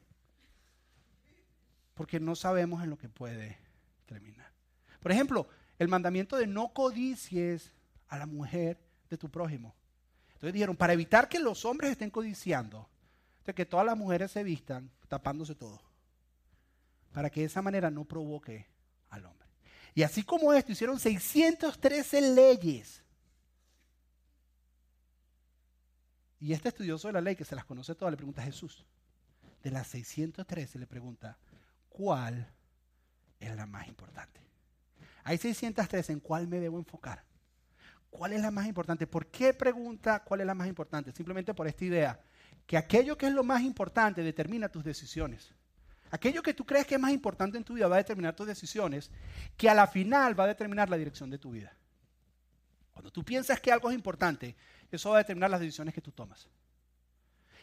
[1.94, 3.58] Porque no sabemos en lo que puede
[4.06, 4.52] terminar.
[5.00, 7.72] Por ejemplo, el mandamiento de no codicies
[8.08, 9.74] a la mujer de tu prójimo.
[10.28, 12.88] Entonces dijeron, para evitar que los hombres estén codiciando,
[13.44, 15.80] de que todas las mujeres se vistan tapándose todo.
[17.12, 18.66] Para que de esa manera no provoque
[19.10, 19.48] al hombre.
[19.94, 23.02] Y así como esto, hicieron 613 leyes
[26.40, 28.84] Y este estudioso de la ley, que se las conoce todas, le pregunta a Jesús.
[29.62, 31.36] De las 613 le pregunta,
[31.88, 32.52] ¿cuál
[33.40, 34.40] es la más importante?
[35.24, 37.24] Hay 613, ¿en cuál me debo enfocar?
[38.10, 39.06] ¿Cuál es la más importante?
[39.06, 41.12] ¿Por qué pregunta cuál es la más importante?
[41.12, 42.20] Simplemente por esta idea,
[42.66, 45.54] que aquello que es lo más importante determina tus decisiones.
[46.10, 48.46] Aquello que tú crees que es más importante en tu vida va a determinar tus
[48.46, 49.10] decisiones,
[49.56, 51.76] que a la final va a determinar la dirección de tu vida.
[52.92, 54.56] Cuando tú piensas que algo es importante,
[54.90, 56.48] eso va a determinar las decisiones que tú tomas.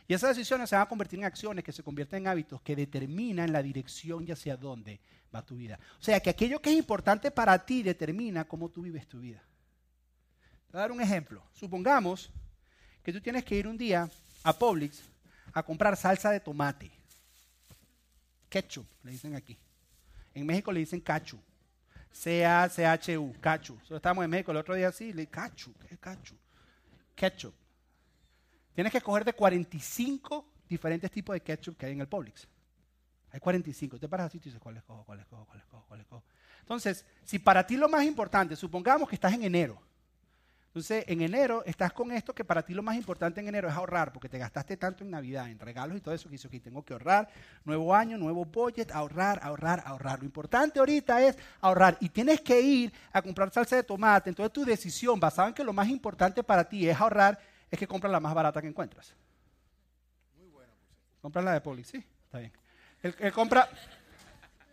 [0.08, 2.76] Y esas decisiones se van a convertir en acciones que se convierten en hábitos que
[2.76, 5.02] determinan la dirección y hacia dónde
[5.34, 5.80] va tu vida.
[6.00, 9.44] O sea, que aquello que es importante para ti determina cómo tú vives tu vida.
[10.76, 11.42] Voy a dar un ejemplo.
[11.54, 12.30] Supongamos
[13.02, 14.10] que tú tienes que ir un día
[14.44, 15.04] a Publix
[15.54, 16.92] a comprar salsa de tomate.
[18.50, 19.58] Ketchup, le dicen aquí.
[20.34, 21.40] En México le dicen cachu.
[22.12, 23.80] C-A-C-H-U, cachu.
[23.86, 26.36] Solo estábamos en México el otro día así, le cachu, ¿qué es cachu?
[27.16, 27.54] ketchup.
[28.74, 32.50] Tienes que escoger de 45 diferentes tipos de ketchup que hay en el Publix.
[33.32, 33.98] Hay 45.
[33.98, 36.24] Te paras así y dices, ¿cuál escojo, cuál escojo, cuál escojo, cuál escojo?
[36.60, 39.82] Entonces, si para ti lo más importante, supongamos que estás en enero,
[40.76, 43.74] entonces, en enero estás con esto que para ti lo más importante en enero es
[43.74, 46.60] ahorrar, porque te gastaste tanto en Navidad, en regalos y todo eso que hizo que
[46.60, 47.30] tengo que ahorrar.
[47.64, 50.20] Nuevo año, nuevo budget, ahorrar, ahorrar, ahorrar.
[50.20, 51.96] Lo importante ahorita es ahorrar.
[52.02, 54.30] Y tienes que ir a comprar salsa de tomate.
[54.30, 57.40] Entonces, tu decisión basada en que lo más importante para ti es ahorrar,
[57.72, 59.16] es que compras la más barata que encuentras.
[60.38, 60.74] Muy buena.
[61.22, 62.52] Compras la de Poli, sí, está bien.
[63.02, 63.70] El, compra.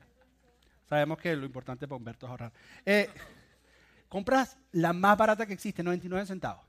[0.89, 2.53] Sabemos que lo importante para Humberto es ahorrar.
[2.85, 3.09] Eh,
[4.13, 6.63] compras la más barata que existe, 99 centavos.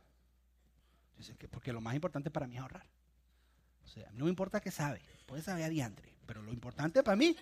[1.38, 2.86] que porque lo más importante para mí es ahorrar.
[3.84, 7.18] O sea, no me importa qué sabe, puede saber a diantre, pero lo importante para
[7.18, 7.36] mí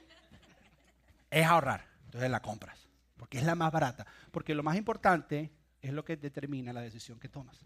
[1.30, 1.86] es ahorrar.
[2.06, 4.08] Entonces la compras, porque es la más barata.
[4.32, 5.52] Porque lo más importante
[5.84, 7.60] es lo que determina la decisión que tomas.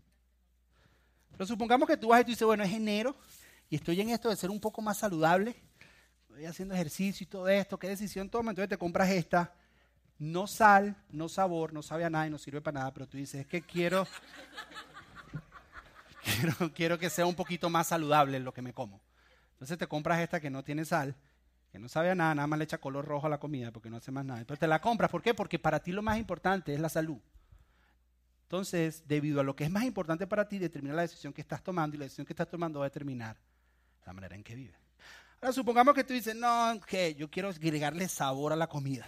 [1.31, 3.15] Pero supongamos que tú vas y tú dices, bueno, es enero
[3.69, 5.55] y estoy en esto de ser un poco más saludable,
[6.27, 8.51] estoy haciendo ejercicio y todo esto, ¿qué decisión tomas?
[8.51, 9.53] Entonces te compras esta
[10.17, 13.17] no sal, no sabor, no sabe a nada y no sirve para nada, pero tú
[13.17, 14.07] dices, es que quiero,
[16.25, 18.99] Quiero, quiero que sea un poquito más saludable lo que me como.
[19.53, 21.15] Entonces te compras esta que no tiene sal,
[21.71, 23.91] que no sabe a nada, nada más le echa color rojo a la comida porque
[23.91, 24.43] no hace más nada.
[24.45, 25.35] Pero te la compras, ¿por qué?
[25.35, 27.19] Porque para ti lo más importante es la salud.
[28.43, 31.63] Entonces, debido a lo que es más importante para ti, determina la decisión que estás
[31.63, 33.37] tomando y la decisión que estás tomando va a determinar
[34.05, 34.77] la manera en que vives.
[35.41, 39.07] Ahora, supongamos que tú dices, no, que yo quiero agregarle sabor a la comida.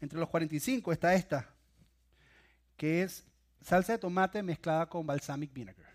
[0.00, 1.48] Entre los 45 está esta,
[2.76, 3.24] que es
[3.60, 5.90] salsa de tomate mezclada con balsamic vinegar.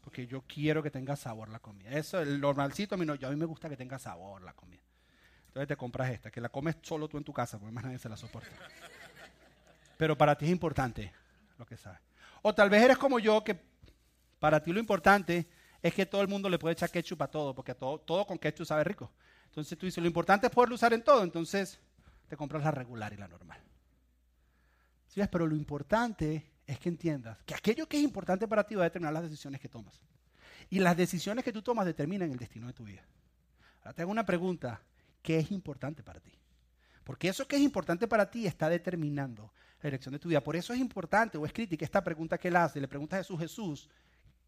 [0.00, 1.90] Porque yo quiero que tenga sabor la comida.
[1.90, 4.52] Eso, el normalcito, a mí, no, yo, a mí me gusta que tenga sabor la
[4.52, 4.82] comida.
[5.46, 7.98] Entonces te compras esta, que la comes solo tú en tu casa, porque más nadie
[7.98, 8.50] se la soporta.
[9.96, 11.12] Pero para ti es importante
[11.58, 12.00] lo que sabes.
[12.42, 13.56] O tal vez eres como yo, que
[14.40, 15.46] para ti lo importante
[15.80, 18.38] es que todo el mundo le puede echar ketchup a todo, porque todo, todo con
[18.38, 19.12] ketchup sabe rico.
[19.44, 21.78] Entonces tú dices, lo importante es poderlo usar en todo, entonces
[22.32, 23.60] te compras la regular y la normal.
[25.06, 25.20] ¿Sí?
[25.30, 28.88] Pero lo importante es que entiendas que aquello que es importante para ti va a
[28.88, 30.00] determinar las decisiones que tomas.
[30.70, 33.02] Y las decisiones que tú tomas determinan el destino de tu vida.
[33.80, 34.80] Ahora te hago una pregunta
[35.20, 36.32] qué es importante para ti.
[37.04, 40.42] Porque eso que es importante para ti está determinando la dirección de tu vida.
[40.42, 42.80] Por eso es importante o es crítica esta pregunta que él hace.
[42.80, 43.90] Le pregunta a Jesús, Jesús,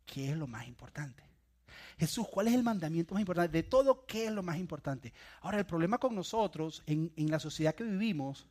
[0.06, 1.22] ¿qué es lo más importante?
[1.98, 3.56] Jesús, ¿cuál es el mandamiento más importante?
[3.56, 5.12] De todo, ¿qué es lo más importante?
[5.40, 8.46] Ahora, el problema con nosotros en, en la sociedad que vivimos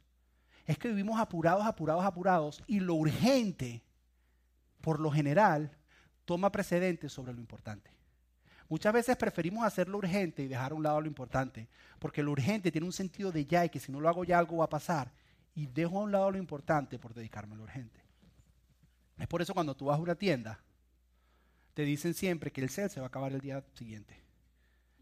[0.66, 3.84] es que vivimos apurados, apurados, apurados y lo urgente,
[4.82, 5.72] por lo general,
[6.26, 7.92] toma precedente sobre lo importante.
[8.70, 11.68] Muchas veces preferimos hacer lo urgente y dejar a un lado lo importante,
[12.00, 14.40] porque lo urgente tiene un sentido de ya y que si no lo hago ya
[14.40, 15.12] algo va a pasar,
[15.54, 18.00] y dejo a un lado lo importante por dedicarme a lo urgente.
[19.18, 20.60] Es por eso cuando tú vas a una tienda,
[21.74, 24.16] te dicen siempre que el sale se va a acabar el día siguiente.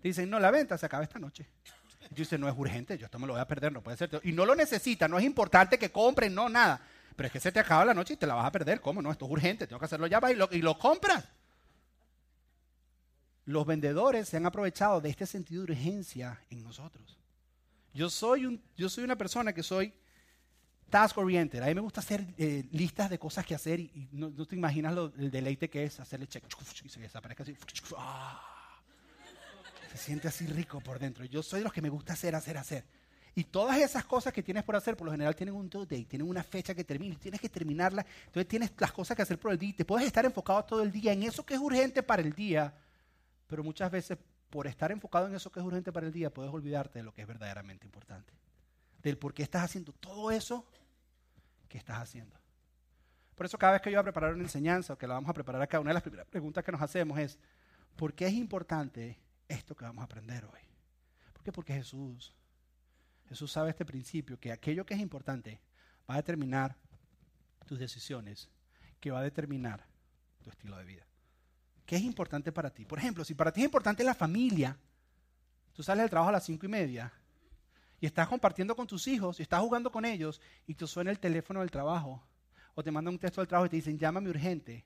[0.01, 1.45] Te dicen, no, la venta se acaba esta noche.
[2.05, 3.97] Y tú dices, no es urgente, yo esto me lo voy a perder, no puede
[3.97, 4.10] ser.
[4.23, 6.81] Y no lo necesita, no es importante que compren, no, nada.
[7.15, 8.81] Pero es que se te acaba la noche y te la vas a perder.
[8.81, 9.12] ¿Cómo no?
[9.12, 11.25] Esto es urgente, tengo que hacerlo ya, lo, y lo compras
[13.45, 17.17] los vendedores se han aprovechado de este sentido de urgencia en nosotros.
[17.93, 19.93] Yo soy, yo soy una persona que soy
[20.91, 21.63] task oriented.
[21.63, 24.95] A mí me gusta hacer eh, listas de cosas que hacer y, no, te imaginas
[25.17, 26.43] el deleite que es hacerle check
[26.84, 27.58] y se desaparezca así.
[27.97, 28.39] ¡ah!
[29.91, 31.25] Se siente así rico por dentro.
[31.25, 32.86] Yo soy de los que me gusta hacer, hacer, hacer.
[33.34, 36.06] Y todas esas cosas que tienes por hacer, por lo general tienen un due date,
[36.06, 38.06] tienen una fecha que termina, tienes que terminarla.
[38.25, 40.84] Entonces tienes las cosas que hacer por el día y te puedes estar enfocado todo
[40.84, 42.73] el día en eso que es urgente para el día
[43.51, 44.17] pero muchas veces
[44.49, 47.13] por estar enfocado en eso que es urgente para el día, puedes olvidarte de lo
[47.13, 48.32] que es verdaderamente importante.
[49.04, 50.65] Del por qué estás haciendo todo eso
[51.71, 52.36] que estás haciendo.
[53.34, 55.29] Por eso cada vez que yo voy a preparar una enseñanza o que la vamos
[55.29, 57.39] a preparar acá, una de las primeras preguntas que nos hacemos es,
[57.95, 60.60] ¿por qué es importante esto que vamos a aprender hoy?
[61.31, 61.51] ¿Por qué?
[61.51, 62.36] Porque Jesús,
[63.29, 65.62] Jesús sabe este principio, que aquello que es importante
[66.10, 66.75] va a determinar
[67.65, 68.49] tus decisiones,
[68.99, 69.88] que va a determinar
[70.43, 71.07] tu estilo de vida.
[71.86, 72.86] ¿Qué es importante para ti?
[72.86, 74.77] Por ejemplo, si para ti es importante la familia,
[75.73, 77.12] tú sales del trabajo a las cinco y media
[78.01, 81.19] y estás compartiendo con tus hijos y estás jugando con ellos y te suena el
[81.19, 82.21] teléfono del trabajo
[82.73, 84.83] o te mandan un texto del trabajo y te dicen llámame urgente.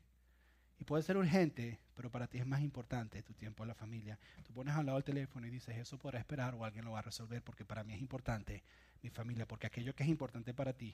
[0.78, 4.20] Y puede ser urgente, pero para ti es más importante tu tiempo en la familia.
[4.44, 7.00] Tú pones al lado el teléfono y dices, eso podrá esperar o alguien lo va
[7.00, 8.62] a resolver porque para mí es importante
[9.02, 10.94] mi familia, porque aquello que es importante para ti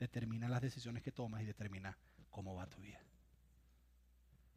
[0.00, 1.96] determina las decisiones que tomas y determina
[2.30, 2.98] cómo va tu vida.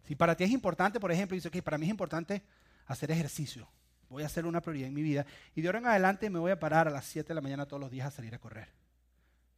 [0.02, 2.42] Si para ti es importante, por ejemplo, dice que para mí es importante
[2.88, 3.70] hacer ejercicio.
[4.14, 5.26] Voy a hacer una prioridad en mi vida.
[5.56, 7.66] Y de ahora en adelante me voy a parar a las 7 de la mañana
[7.66, 8.70] todos los días a salir a correr.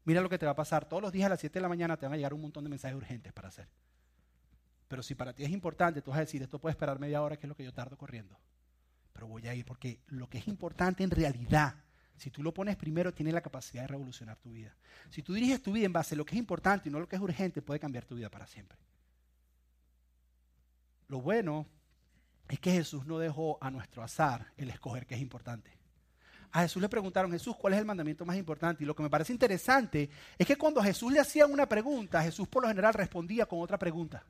[0.06, 0.88] Mira lo que te va a pasar.
[0.88, 2.64] Todos los días a las 7 de la mañana te van a llegar un montón
[2.64, 3.68] de mensajes urgentes para hacer.
[4.88, 7.36] Pero si para ti es importante, tú vas a decir, esto puede esperar media hora,
[7.36, 8.40] que es lo que yo tardo corriendo.
[9.12, 11.76] Pero voy a ir porque lo que es importante en realidad,
[12.16, 14.74] si tú lo pones primero, tiene la capacidad de revolucionar tu vida.
[15.10, 17.10] Si tú diriges tu vida en base a lo que es importante y no lo
[17.10, 18.78] que es urgente, puede cambiar tu vida para siempre.
[21.08, 21.68] Lo bueno
[22.48, 25.76] es que Jesús no dejó a nuestro azar el escoger qué es importante.
[26.52, 28.84] A Jesús le preguntaron, Jesús, ¿cuál es el mandamiento más importante?
[28.84, 32.48] Y lo que me parece interesante es que cuando Jesús le hacían una pregunta, Jesús
[32.48, 34.24] por lo general respondía con otra pregunta.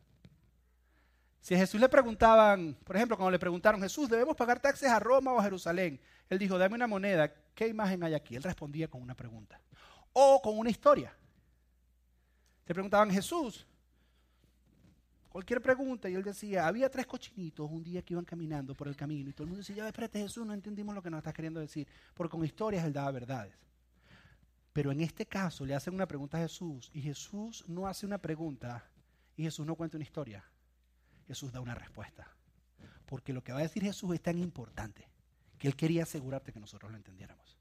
[1.39, 4.99] Si a Jesús le preguntaban, por ejemplo, cuando le preguntaron, Jesús, ¿debemos pagar taxes a
[4.99, 6.01] Roma o a Jerusalén?
[6.27, 8.35] Él dijo, dame una moneda, ¿qué imagen hay aquí?
[8.35, 9.61] Él respondía con una pregunta.
[10.13, 11.15] O con una historia.
[12.65, 13.67] Le preguntaban, Jesús,
[15.35, 18.95] cualquier pregunta, y él decía, había tres cochinitos un día que iban caminando por el
[18.95, 21.33] camino, y todo el mundo decía, ya espérate Jesús, no entendimos lo que nos estás
[21.33, 23.53] queriendo decir, porque con historias él daba verdades.
[24.71, 28.17] Pero en este caso le hacen una pregunta a Jesús, y Jesús no hace una
[28.17, 28.89] pregunta,
[29.35, 30.41] y Jesús no cuenta una historia,
[31.27, 32.33] Jesús da una respuesta.
[33.05, 35.05] Porque lo que va a decir Jesús es tan importante,
[35.59, 37.57] que él quería asegurarte que nosotros lo entendiéramos.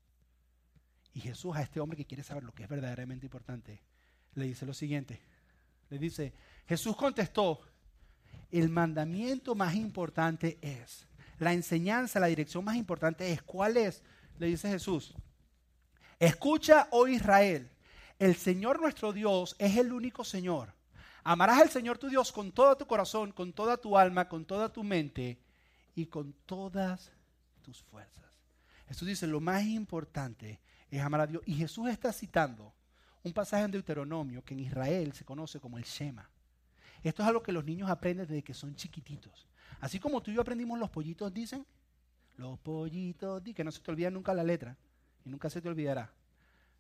[1.13, 3.83] Y Jesús a este hombre que quiere saber lo que es verdaderamente importante,
[4.35, 5.21] le dice lo siguiente,
[5.91, 6.33] le dice,
[6.67, 7.61] Jesús contestó,
[8.51, 11.07] el mandamiento más importante es,
[11.39, 14.03] la enseñanza, la dirección más importante es, ¿cuál es?
[14.39, 15.15] Le dice Jesús,
[16.19, 17.69] escucha, oh Israel,
[18.19, 20.73] el Señor nuestro Dios es el único Señor.
[21.25, 24.73] Amarás al Señor tu Dios con todo tu corazón, con toda tu alma, con toda
[24.73, 25.39] tu mente
[25.95, 27.11] y con todas
[27.63, 28.25] tus fuerzas.
[28.87, 31.43] Jesús dice, lo más importante es amar a Dios.
[31.47, 32.75] Y Jesús está citando
[33.23, 36.29] un pasaje en Deuteronomio que en Israel se conoce como el Shema.
[37.05, 39.47] Esto es algo que los niños aprenden desde que son chiquititos.
[39.81, 41.67] Así como tú y yo aprendimos los pollitos, dicen,
[42.39, 44.77] los pollitos, di que no se te olvida nunca la letra
[45.25, 46.11] y nunca se te olvidará.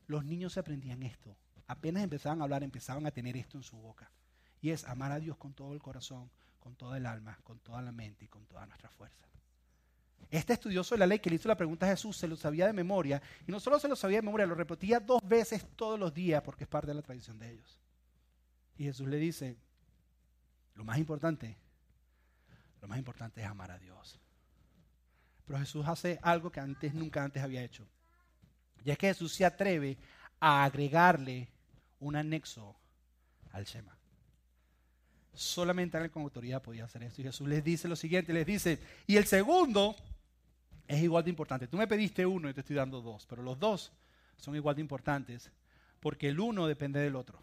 [0.07, 1.37] Los niños se aprendían esto.
[1.67, 4.11] Apenas empezaban a hablar, empezaban a tener esto en su boca.
[4.63, 7.83] Y es amar a Dios con todo el corazón, con toda el alma, con toda
[7.83, 9.27] la mente y con toda nuestra fuerza.
[10.31, 12.67] Este estudioso de la ley que le hizo la pregunta a Jesús se lo sabía
[12.67, 16.01] de memoria y no solo se lo sabía de memoria, lo repetía dos veces todos
[16.01, 17.79] los días porque es parte de la tradición de ellos.
[18.77, 19.59] Y Jesús le dice,
[20.75, 21.57] lo más importante,
[22.81, 24.19] lo más importante es amar a Dios.
[25.47, 27.87] Pero Jesús hace algo que antes nunca antes había hecho.
[28.85, 29.97] Y es que Jesús se atreve
[30.41, 31.49] a agregarle
[32.01, 32.77] un anexo
[33.53, 33.97] al Shema.
[35.33, 37.21] Solamente alguien con autoridad podía hacer esto.
[37.21, 39.97] Y Jesús les dice lo siguiente, les dice, y el segundo
[40.87, 41.67] es igual de importante.
[41.67, 43.93] Tú me pediste uno y te estoy dando dos, pero los dos
[44.37, 45.51] son igual de importantes
[46.01, 47.43] porque el uno depende del otro.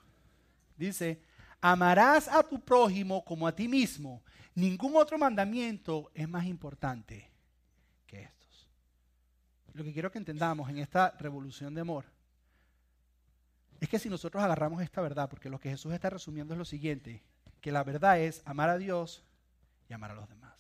[0.78, 1.20] Dice,
[1.62, 4.24] amarás a tu prójimo como a ti mismo.
[4.56, 7.32] Ningún otro mandamiento es más importante
[8.06, 8.68] que estos.
[9.74, 12.06] Lo que quiero que entendamos en esta revolución de amor
[13.80, 16.66] es que si nosotros agarramos esta verdad, porque lo que Jesús está resumiendo es lo
[16.66, 17.24] siguiente,
[17.62, 19.24] que la verdad es amar a Dios
[19.88, 20.54] y amar a los demás.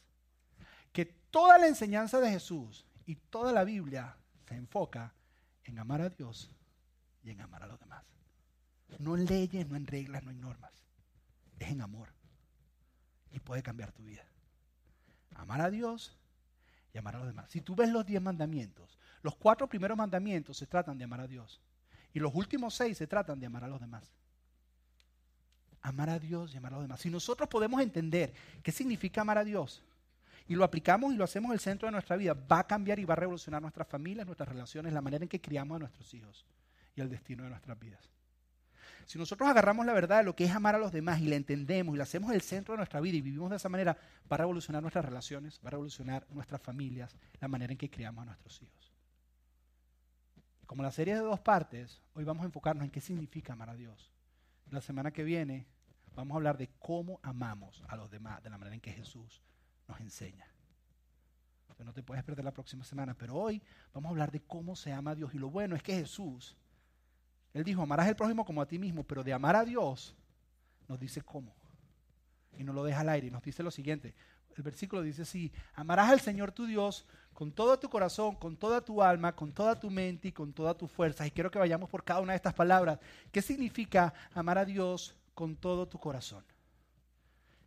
[0.92, 4.16] Que toda la enseñanza de Jesús y toda la Biblia
[4.48, 5.14] se enfoca
[5.64, 6.50] en amar a Dios
[7.24, 8.04] y en amar a los demás.
[9.00, 10.72] No en leyes, no en reglas, no en normas.
[11.62, 12.10] Es en amor.
[13.32, 14.24] Y puede cambiar tu vida.
[15.36, 16.17] Amar a Dios
[16.93, 17.50] y amar a los demás.
[17.50, 21.28] Si tú ves los diez mandamientos, los cuatro primeros mandamientos se tratan de amar a
[21.28, 21.62] Dios.
[22.13, 24.12] Y los últimos seis se tratan de amar a los demás
[25.82, 27.02] amar a Dios y amar a los demás.
[27.02, 29.82] Si nosotros podemos entender qué significa amar a Dios
[30.47, 33.06] y lo aplicamos y lo hacemos el centro de nuestra vida, va a cambiar y
[33.06, 36.45] va a revolucionar nuestras familias, nuestras relaciones, la manera en que criamos a nuestros hijos
[36.95, 38.10] y el destino de nuestras vidas.
[39.06, 41.36] Si nosotros agarramos la verdad de lo que es amar a los demás y la
[41.36, 43.98] entendemos y la hacemos el centro de nuestra vida y vivimos de esa manera,
[44.32, 48.22] va a revolucionar nuestras relaciones, va a revolucionar nuestras familias, la manera en que criamos
[48.24, 48.94] a nuestros hijos.
[50.66, 53.76] Como la serie de dos partes, hoy vamos a enfocarnos en qué significa amar a
[53.76, 54.12] Dios
[54.72, 55.68] la semana que viene
[56.16, 59.42] vamos a hablar de cómo amamos a los demás, de la manera en que Jesús
[59.88, 60.48] nos enseña.
[61.80, 63.62] no te puedes perder la próxima semana, pero hoy
[63.92, 65.34] vamos a hablar de cómo se ama a Dios.
[65.34, 66.56] Y lo bueno es que Jesús,
[67.54, 70.16] Él dijo, amarás al prójimo como a ti mismo, pero de amar a Dios
[70.88, 71.54] nos dice cómo.
[72.58, 74.14] Y nos lo deja al aire y nos dice lo siguiente.
[74.56, 78.82] El versículo dice así, amarás al Señor tu Dios con todo tu corazón, con toda
[78.82, 81.26] tu alma, con toda tu mente y con toda tu fuerza.
[81.26, 83.00] Y quiero que vayamos por cada una de estas palabras.
[83.32, 86.44] ¿Qué significa amar a Dios con todo tu corazón?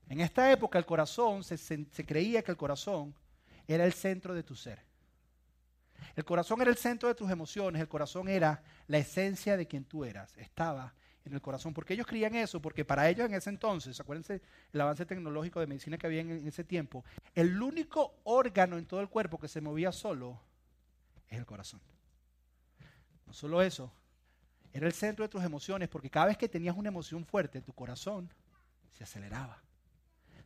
[0.08, 3.14] En esta época el corazón, se creía que el corazón
[3.66, 4.82] era el centro de tu ser.
[6.16, 9.84] El corazón era el centro de tus emociones, el corazón era la esencia de quien
[9.84, 11.72] tú eras, estaba en el corazón.
[11.72, 12.60] ¿Por qué ellos creían eso?
[12.60, 16.46] Porque para ellos en ese entonces, acuérdense el avance tecnológico de medicina que había en,
[16.46, 20.40] ese tiempo, el único órgano en todo el cuerpo que se movía solo
[21.28, 21.80] es el corazón.
[23.26, 23.92] No solo eso,
[24.72, 27.72] era el centro de tus emociones, porque cada vez que tenías una emoción fuerte, tu
[27.72, 28.30] corazón
[28.92, 29.62] se aceleraba.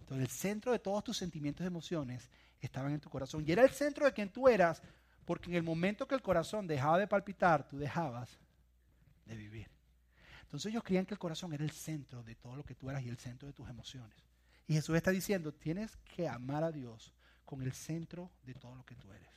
[0.00, 3.44] Entonces el centro de todos tus sentimientos y emociones estaban en tu corazón.
[3.46, 4.82] Y era el centro de quien tú eras,
[5.28, 8.38] porque en el momento que el corazón dejaba de palpitar, tú dejabas
[9.26, 9.70] de vivir.
[10.44, 13.02] Entonces ellos creían que el corazón era el centro de todo lo que tú eras
[13.02, 14.16] y el centro de tus emociones.
[14.66, 17.12] Y Jesús está diciendo, tienes que amar a Dios
[17.44, 19.28] con el centro de todo lo que tú eres.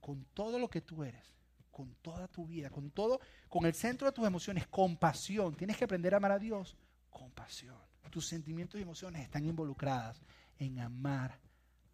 [0.00, 1.32] Con todo lo que tú eres,
[1.70, 5.54] con toda tu vida, con todo, con el centro de tus emociones, con pasión.
[5.54, 6.76] Tienes que aprender a amar a Dios
[7.08, 7.78] con pasión.
[8.10, 10.20] Tus sentimientos y emociones están involucradas
[10.58, 11.38] en amar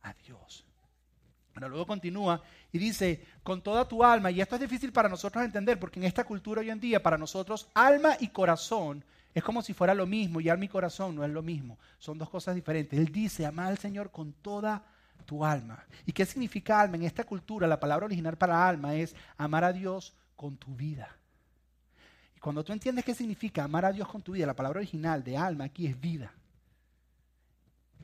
[0.00, 0.64] a Dios
[1.54, 5.78] luego continúa y dice, con toda tu alma, y esto es difícil para nosotros entender,
[5.78, 9.74] porque en esta cultura hoy en día, para nosotros, alma y corazón es como si
[9.74, 12.98] fuera lo mismo, y alma y corazón no es lo mismo, son dos cosas diferentes.
[12.98, 14.82] Él dice, ama al Señor con toda
[15.26, 15.84] tu alma.
[16.06, 16.96] ¿Y qué significa alma?
[16.96, 21.16] En esta cultura, la palabra original para alma es amar a Dios con tu vida.
[22.36, 25.22] Y cuando tú entiendes qué significa amar a Dios con tu vida, la palabra original
[25.22, 26.32] de alma aquí es vida.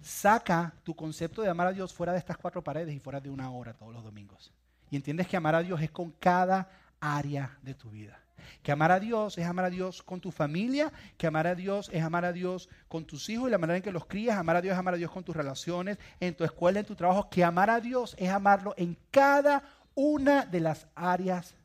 [0.00, 3.30] Saca tu concepto de amar a Dios fuera de estas cuatro paredes y fuera de
[3.30, 4.52] una hora todos los domingos.
[4.90, 6.68] Y entiendes que amar a Dios es con cada
[7.00, 8.20] área de tu vida.
[8.62, 11.90] Que amar a Dios es amar a Dios con tu familia, que amar a Dios
[11.92, 14.56] es amar a Dios con tus hijos y la manera en que los crías, amar
[14.56, 17.28] a Dios es amar a Dios con tus relaciones, en tu escuela, en tu trabajo,
[17.28, 21.56] que amar a Dios es amarlo en cada una de las áreas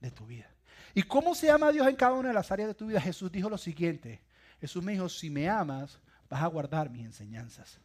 [0.00, 0.48] de tu vida.
[0.94, 3.00] ¿Y cómo se ama a Dios en cada una de las áreas de tu vida?
[3.00, 4.22] Jesús dijo lo siguiente.
[4.60, 7.80] Jesús me dijo, si me amas, vas a guardar mis enseñanzas.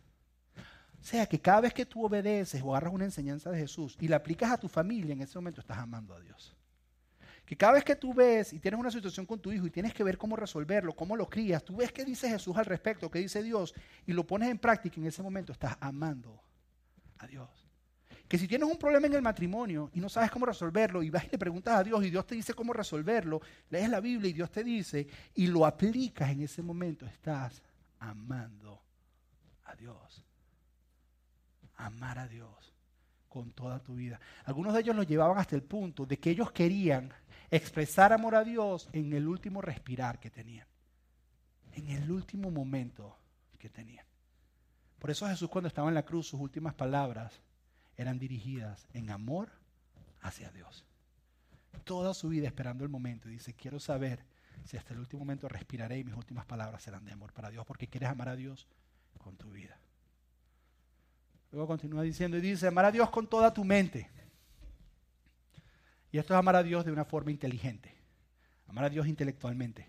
[1.02, 4.08] O sea que cada vez que tú obedeces o agarras una enseñanza de Jesús y
[4.08, 6.56] la aplicas a tu familia, en ese momento estás amando a Dios.
[7.46, 9.94] Que cada vez que tú ves y tienes una situación con tu hijo y tienes
[9.94, 13.20] que ver cómo resolverlo, cómo lo crías, tú ves qué dice Jesús al respecto, qué
[13.20, 13.74] dice Dios
[14.06, 16.40] y lo pones en práctica, en ese momento estás amando
[17.18, 17.50] a Dios.
[18.28, 21.26] Que si tienes un problema en el matrimonio y no sabes cómo resolverlo y vas
[21.26, 24.34] y le preguntas a Dios y Dios te dice cómo resolverlo, lees la Biblia y
[24.34, 27.64] Dios te dice y lo aplicas en ese momento, estás
[28.00, 28.82] amando
[29.66, 30.24] a Dios.
[31.76, 32.74] Amar a Dios
[33.30, 34.20] con toda tu vida.
[34.46, 37.14] Algunos de ellos lo llevaban hasta el punto de que ellos querían
[37.52, 40.68] expresar amor a Dios en el último respirar que tenían.
[41.74, 43.18] En el último momento
[43.58, 44.06] que tenían.
[44.98, 47.40] Por eso Jesús cuando estaba en la cruz, sus últimas palabras
[47.96, 49.50] eran dirigidas en amor
[50.22, 50.86] hacia Dios.
[51.86, 53.30] Toda su vida esperando el momento.
[53.30, 54.26] Y dice, quiero saber
[54.66, 57.66] si hasta el último momento respiraré y mis últimas palabras serán de amor para Dios,
[57.66, 58.68] porque quieres amar a Dios
[59.18, 59.78] con tu vida.
[61.52, 64.10] Luego continúa diciendo y dice, amar a Dios con toda tu mente.
[66.12, 67.96] Y esto es amar a Dios de una forma inteligente.
[68.68, 69.88] Amar a Dios intelectualmente.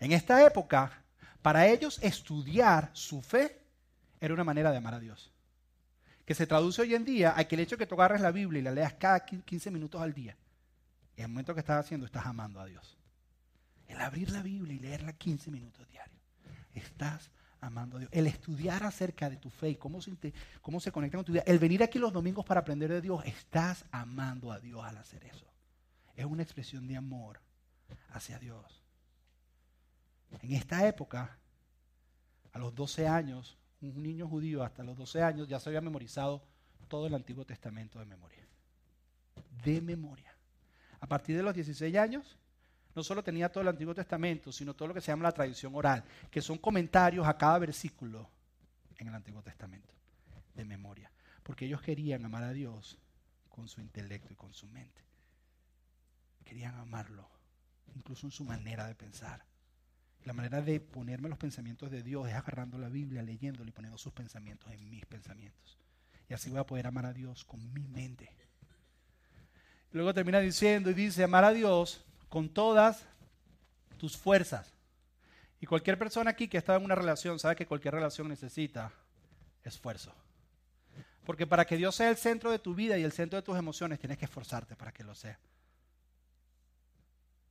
[0.00, 1.04] En esta época,
[1.42, 3.60] para ellos estudiar su fe
[4.20, 5.32] era una manera de amar a Dios
[6.26, 8.32] que se traduce hoy en día a que el hecho de que tú agarres la
[8.32, 10.36] Biblia y la leas cada 15 minutos al día,
[11.16, 12.98] en el momento que estás haciendo, estás amando a Dios.
[13.88, 16.20] El abrir la Biblia y leerla 15 minutos diarios,
[16.74, 18.10] estás amando a Dios.
[18.12, 20.12] El estudiar acerca de tu fe y cómo se,
[20.60, 21.44] cómo se conecta con tu vida.
[21.46, 25.24] El venir aquí los domingos para aprender de Dios, estás amando a Dios al hacer
[25.24, 25.46] eso.
[26.14, 27.40] Es una expresión de amor
[28.10, 28.82] hacia Dios.
[30.42, 31.38] En esta época,
[32.52, 36.42] a los 12 años, un niño judío hasta los 12 años ya se había memorizado
[36.88, 38.46] todo el Antiguo Testamento de memoria.
[39.64, 40.34] De memoria.
[41.00, 42.38] A partir de los 16 años,
[42.96, 45.74] no solo tenía todo el Antiguo Testamento, sino todo lo que se llama la tradición
[45.74, 48.26] oral, que son comentarios a cada versículo
[48.96, 49.92] en el Antiguo Testamento,
[50.54, 51.12] de memoria.
[51.42, 52.98] Porque ellos querían amar a Dios
[53.50, 55.02] con su intelecto y con su mente.
[56.42, 57.28] Querían amarlo,
[57.94, 59.44] incluso en su manera de pensar.
[60.24, 63.98] La manera de ponerme los pensamientos de Dios es agarrando la Biblia, leyéndola y poniendo
[63.98, 65.78] sus pensamientos en mis pensamientos.
[66.30, 68.34] Y así voy a poder amar a Dios con mi mente.
[69.92, 73.06] Luego termina diciendo y dice, amar a Dios con todas
[73.98, 74.72] tus fuerzas.
[75.60, 78.92] Y cualquier persona aquí que ha estado en una relación sabe que cualquier relación necesita
[79.64, 80.12] esfuerzo.
[81.24, 83.56] Porque para que Dios sea el centro de tu vida y el centro de tus
[83.58, 85.38] emociones, tienes que esforzarte para que lo sea.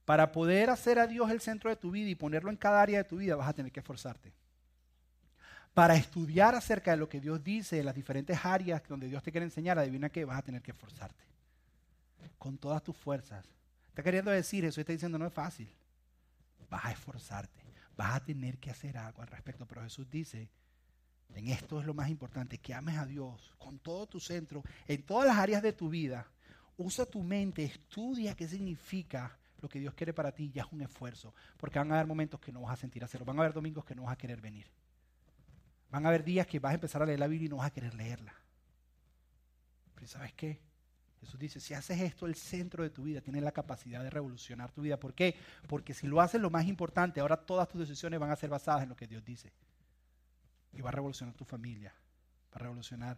[0.05, 2.99] Para poder hacer a Dios el centro de tu vida y ponerlo en cada área
[2.99, 4.31] de tu vida, vas a tener que esforzarte.
[5.73, 9.45] Para estudiar acerca de lo que Dios dice, las diferentes áreas donde Dios te quiere
[9.45, 11.23] enseñar, adivina que vas a tener que esforzarte.
[12.38, 13.45] Con todas tus fuerzas.
[13.95, 15.73] Está queriendo decir eso y está diciendo no es fácil.
[16.69, 17.63] Vas a esforzarte.
[17.95, 19.65] Vas a tener que hacer algo al respecto.
[19.65, 20.51] Pero Jesús dice,
[21.34, 25.03] en esto es lo más importante, que ames a Dios con todo tu centro, en
[25.03, 26.27] todas las áreas de tu vida.
[26.75, 30.81] Usa tu mente, estudia qué significa lo que Dios quiere para ti ya es un
[30.81, 33.53] esfuerzo, porque van a haber momentos que no vas a sentir hacerlo, van a haber
[33.53, 34.69] domingos que no vas a querer venir,
[35.89, 37.67] van a haber días que vas a empezar a leer la Biblia y no vas
[37.67, 38.36] a querer leerla.
[39.93, 40.60] Pero ¿sabes qué?
[41.25, 44.71] Jesús dice, si haces esto, el centro de tu vida tiene la capacidad de revolucionar
[44.71, 44.99] tu vida.
[44.99, 45.35] ¿Por qué?
[45.67, 48.83] Porque si lo haces lo más importante, ahora todas tus decisiones van a ser basadas
[48.83, 49.51] en lo que Dios dice.
[50.71, 51.93] Y va a revolucionar tu familia,
[52.53, 53.17] va a revolucionar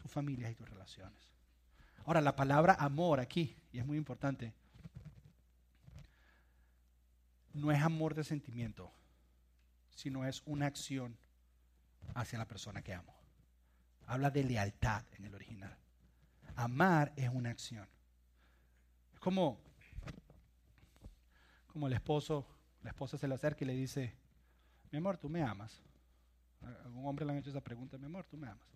[0.00, 1.18] tus familias y tus relaciones.
[2.04, 4.52] Ahora, la palabra amor aquí, y es muy importante,
[7.54, 8.92] no es amor de sentimiento,
[9.90, 11.16] sino es una acción
[12.14, 13.14] hacia la persona que amo.
[14.06, 15.76] Habla de lealtad en el original.
[16.56, 17.86] Amar es una acción.
[19.12, 19.60] Es como,
[21.72, 22.46] como el esposo,
[22.82, 24.14] la esposa se le acerca y le dice,
[24.90, 25.82] mi amor, tú me amas.
[26.84, 28.66] Algún hombre le han hecho esa pregunta, mi amor, tú me amas.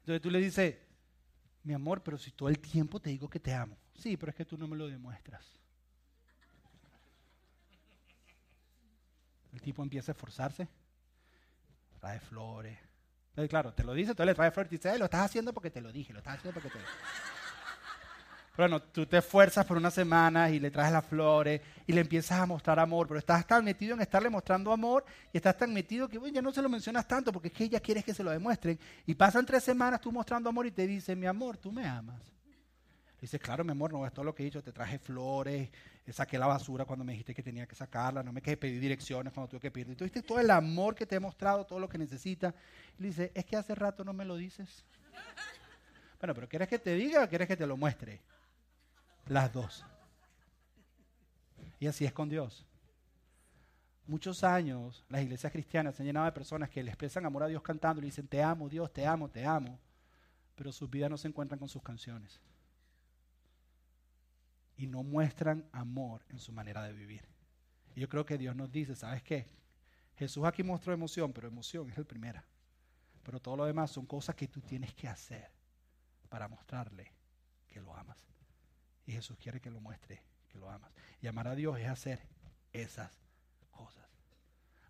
[0.00, 0.76] Entonces tú le dices,
[1.62, 3.76] mi amor, pero si todo el tiempo te digo que te amo.
[3.96, 5.44] Sí, pero es que tú no me lo demuestras.
[9.52, 10.68] El tipo empieza a esforzarse,
[11.98, 12.85] trae flores.
[13.48, 15.82] Claro, te lo dice, tú le traes flores y dice, lo estás haciendo porque te
[15.82, 16.96] lo dije, lo estás haciendo porque te lo dije.
[18.56, 22.00] Pero bueno, tú te esfuerzas por unas semanas y le traes las flores y le
[22.00, 25.74] empiezas a mostrar amor, pero estás tan metido en estarle mostrando amor y estás tan
[25.74, 28.24] metido que ya no se lo mencionas tanto porque es que ella quiere que se
[28.24, 28.78] lo demuestren.
[29.04, 32.35] Y pasan tres semanas tú mostrando amor y te dice, mi amor, tú me amas.
[33.26, 35.68] Dice, claro, mi amor, no es todo lo que he dicho, te traje flores,
[36.06, 38.80] eh, saqué la basura cuando me dijiste que tenía que sacarla, no me quedé pedir
[38.80, 39.90] direcciones cuando tuve que pedir.
[39.90, 42.54] Y tú viste todo el amor que te he mostrado, todo lo que necesitas.
[42.96, 44.84] Y le dice, es que hace rato no me lo dices.
[46.20, 48.20] Bueno, pero ¿quieres que te diga o quieres que te lo muestre?
[49.26, 49.84] Las dos.
[51.80, 52.64] Y así es con Dios.
[54.06, 57.48] Muchos años las iglesias cristianas se han llenado de personas que le expresan amor a
[57.48, 59.80] Dios cantando y le dicen, te amo, Dios, te amo, te amo.
[60.54, 62.40] Pero sus vidas no se encuentran con sus canciones
[64.76, 67.26] y no muestran amor en su manera de vivir.
[67.94, 69.46] Y yo creo que Dios nos dice, ¿sabes qué?
[70.16, 72.44] Jesús aquí mostró emoción, pero emoción es el primera.
[73.22, 75.50] Pero todo lo demás son cosas que tú tienes que hacer
[76.28, 77.12] para mostrarle
[77.66, 78.18] que lo amas.
[79.06, 80.92] Y Jesús quiere que lo muestre, que lo amas.
[81.20, 82.20] Y amar a Dios es hacer
[82.72, 83.18] esas
[83.70, 84.06] cosas.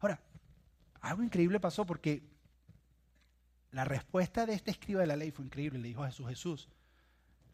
[0.00, 0.20] Ahora,
[1.00, 2.22] algo increíble pasó porque
[3.70, 5.78] la respuesta de este escriba de la ley fue increíble.
[5.78, 6.68] Le dijo a Jesús, Jesús,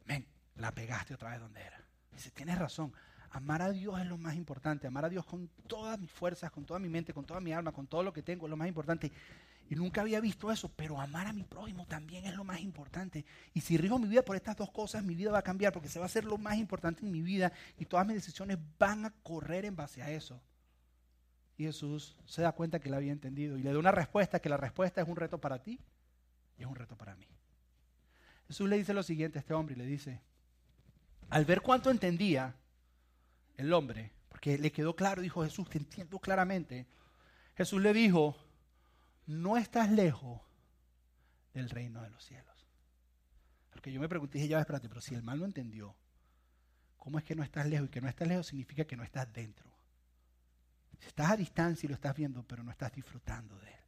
[0.06, 0.26] ven,
[0.56, 1.81] la pegaste otra vez donde era.
[2.12, 2.92] Dice, tienes razón.
[3.30, 4.86] Amar a Dios es lo más importante.
[4.86, 7.72] Amar a Dios con todas mis fuerzas, con toda mi mente, con toda mi alma,
[7.72, 9.10] con todo lo que tengo es lo más importante.
[9.70, 13.24] Y nunca había visto eso, pero amar a mi prójimo también es lo más importante.
[13.54, 15.88] Y si rijo mi vida por estas dos cosas, mi vida va a cambiar porque
[15.88, 19.06] se va a hacer lo más importante en mi vida y todas mis decisiones van
[19.06, 20.42] a correr en base a eso.
[21.56, 24.50] Y Jesús se da cuenta que la había entendido y le da una respuesta, que
[24.50, 25.80] la respuesta es un reto para ti
[26.58, 27.26] y es un reto para mí.
[28.48, 30.20] Jesús le dice lo siguiente a este hombre y le dice,
[31.32, 32.54] al ver cuánto entendía
[33.56, 36.86] el hombre, porque le quedó claro, dijo Jesús, te entiendo claramente,
[37.56, 38.36] Jesús le dijo,
[39.24, 40.42] no estás lejos
[41.54, 42.68] del reino de los cielos.
[43.70, 45.96] Porque yo me pregunté, dije, ya espérate, pero si el mal no entendió,
[46.98, 47.88] ¿cómo es que no estás lejos?
[47.88, 49.72] Y que no estás lejos significa que no estás dentro.
[51.00, 53.80] Estás a distancia y lo estás viendo, pero no estás disfrutando de él.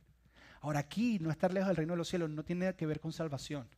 [0.62, 3.12] Ahora aquí, no estar lejos del reino de los cielos no tiene que ver con
[3.12, 3.68] salvación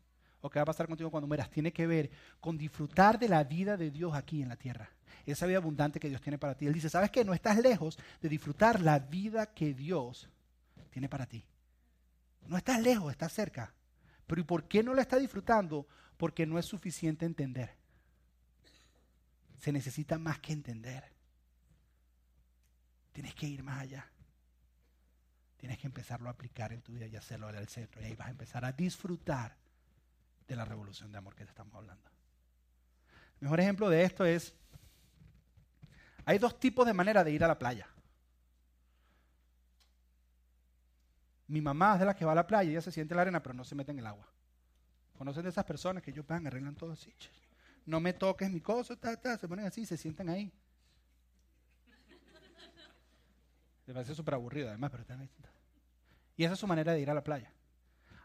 [0.40, 2.10] o qué va a pasar contigo cuando mueras, tiene que ver
[2.40, 4.90] con disfrutar de la vida de Dios aquí en la tierra.
[5.24, 6.66] Esa vida abundante que Dios tiene para ti.
[6.66, 7.24] Él dice, ¿sabes qué?
[7.24, 10.28] No estás lejos de disfrutar la vida que Dios
[10.90, 11.44] tiene para ti.
[12.46, 13.74] No estás lejos, estás cerca.
[14.26, 15.86] Pero ¿y por qué no la estás disfrutando?
[16.16, 17.74] Porque no es suficiente entender.
[19.58, 21.04] Se necesita más que entender.
[23.12, 24.08] Tienes que ir más allá.
[25.56, 28.00] Tienes que empezarlo a aplicar en tu vida y hacerlo al centro.
[28.00, 29.56] Y ahí vas a empezar a disfrutar
[30.46, 32.10] de la revolución de amor que estamos hablando.
[33.40, 34.54] El mejor ejemplo de esto es,
[36.24, 37.88] hay dos tipos de manera de ir a la playa.
[41.48, 43.22] Mi mamá es de la que va a la playa, ella se siente en la
[43.22, 44.26] arena, pero no se mete en el agua.
[45.16, 47.14] ¿Conocen de esas personas que ellos van, arreglan todo así?
[47.84, 48.96] No me toques mi cosa,
[49.38, 50.52] se ponen así, se sientan ahí.
[53.86, 55.30] Me parece súper aburrido además, pero están ahí.
[56.36, 57.52] Y esa es su manera de ir a la playa.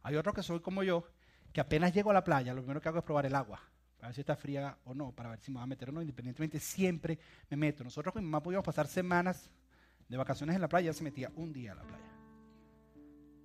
[0.01, 1.07] Hay otros que soy como yo,
[1.51, 3.61] que apenas llego a la playa, lo primero que hago es probar el agua,
[3.97, 5.91] para ver si está fría o no, para ver si me va a meter o
[5.91, 7.83] no, independientemente, siempre me meto.
[7.83, 9.49] Nosotros con mi mamá podíamos pasar semanas
[10.07, 12.11] de vacaciones en la playa, se metía un día a la playa.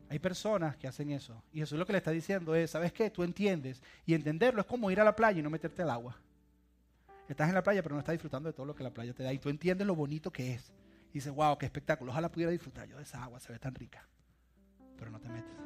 [0.09, 1.43] Hay personas que hacen eso.
[1.53, 3.11] Y Jesús lo que le está diciendo es, ¿sabes qué?
[3.11, 3.83] Tú entiendes.
[4.05, 6.17] Y entenderlo es como ir a la playa y no meterte al agua.
[7.29, 9.25] Estás en la playa, pero no estás disfrutando de todo lo que la playa te
[9.25, 9.33] da.
[9.33, 10.73] Y tú entiendes lo bonito que es.
[11.11, 12.13] Y dices, wow, qué espectáculo.
[12.13, 14.07] Ojalá pudiera disfrutar yo de esa agua, se ve tan rica.
[14.97, 15.66] Pero no te metes.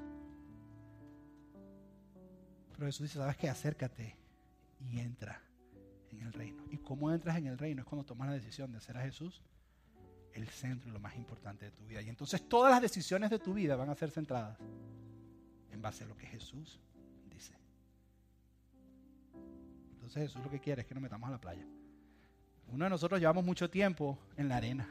[2.81, 3.47] Pero Jesús dice, ¿sabes qué?
[3.47, 4.17] Acércate
[4.81, 5.39] y entra
[6.11, 6.65] en el reino.
[6.71, 7.83] ¿Y cómo entras en el reino?
[7.83, 9.43] Es cuando tomas la decisión de hacer a Jesús
[10.33, 12.01] el centro y lo más importante de tu vida.
[12.01, 14.57] Y entonces todas las decisiones de tu vida van a ser centradas
[15.71, 16.81] en base a lo que Jesús
[17.29, 17.53] dice.
[19.97, 21.67] Entonces Jesús lo que quiere es que nos metamos a la playa.
[22.69, 24.89] Uno de nosotros llevamos mucho tiempo en la arena.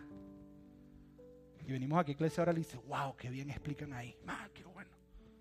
[1.66, 4.16] Y venimos aquí a iglesia ahora y dice, wow, qué bien explican ahí.
[4.28, 4.92] Ah, qué bueno.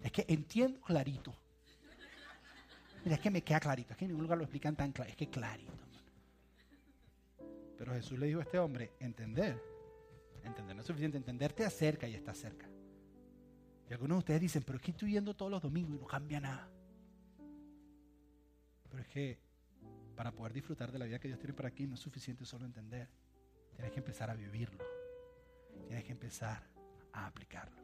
[0.01, 1.37] Es que entiendo clarito.
[3.13, 3.93] Es que me queda clarito.
[3.93, 5.11] Es que en ningún lugar lo explican tan claro.
[5.11, 5.73] Es que clarito.
[7.77, 9.61] Pero Jesús le dijo a este hombre, entender.
[10.43, 11.17] Entender no es suficiente.
[11.17, 12.69] Entenderte acerca y está cerca.
[13.89, 16.07] Y algunos de ustedes dicen, pero es que estoy yendo todos los domingos y no
[16.07, 16.69] cambia nada.
[18.91, 19.39] Pero es que
[20.15, 22.67] para poder disfrutar de la vida que Dios tiene para aquí no es suficiente solo
[22.67, 23.09] entender.
[23.73, 24.85] Tienes que empezar a vivirlo.
[25.87, 26.63] Tienes que empezar
[27.13, 27.81] a aplicarlo.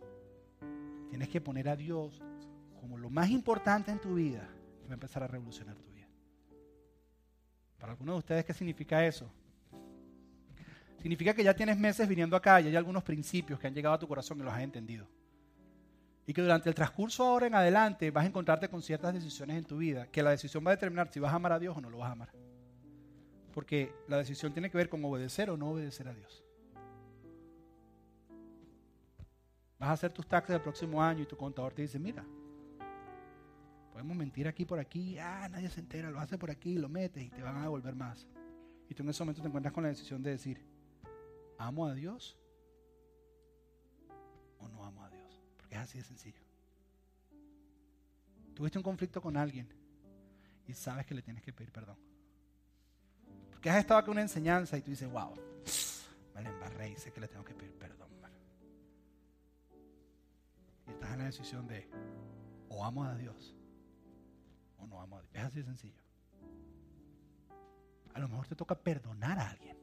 [1.09, 2.20] Tienes que poner a Dios
[2.81, 4.53] como lo más importante en tu vida
[4.87, 6.09] va a empezar a revolucionar tu vida.
[7.78, 9.30] Para algunos de ustedes, ¿qué significa eso?
[11.01, 13.99] Significa que ya tienes meses viniendo acá y hay algunos principios que han llegado a
[13.99, 15.07] tu corazón y los has entendido.
[16.26, 19.64] Y que durante el transcurso ahora en adelante vas a encontrarte con ciertas decisiones en
[19.64, 21.80] tu vida, que la decisión va a determinar si vas a amar a Dios o
[21.82, 22.32] no lo vas a amar.
[23.53, 26.43] Porque la decisión tiene que ver con obedecer o no obedecer a Dios.
[29.78, 32.24] Vas a hacer tus taxes el próximo año y tu contador te dice, mira,
[33.95, 37.22] Podemos mentir aquí por aquí, ah, nadie se entera, lo hace por aquí, lo metes
[37.22, 38.26] y te van a devolver más.
[38.88, 40.61] Y tú en ese momento te encuentras con la decisión de decir,
[41.59, 42.36] ¿amo a Dios
[44.59, 45.40] o no amo a Dios?
[45.57, 46.42] Porque es así de sencillo.
[48.53, 49.68] Tuviste un conflicto con alguien
[50.66, 51.97] y sabes que le tienes que pedir perdón.
[53.53, 55.36] Porque has estado con una enseñanza y tú dices, wow,
[56.34, 58.09] me la embarré y sé que le tengo que pedir perdón.
[60.88, 61.88] Y estás en la decisión de
[62.70, 63.55] o amo a Dios
[64.87, 65.35] no amo a Dios.
[65.35, 66.03] Es así de sencillo.
[68.14, 69.76] A lo mejor te toca perdonar a alguien.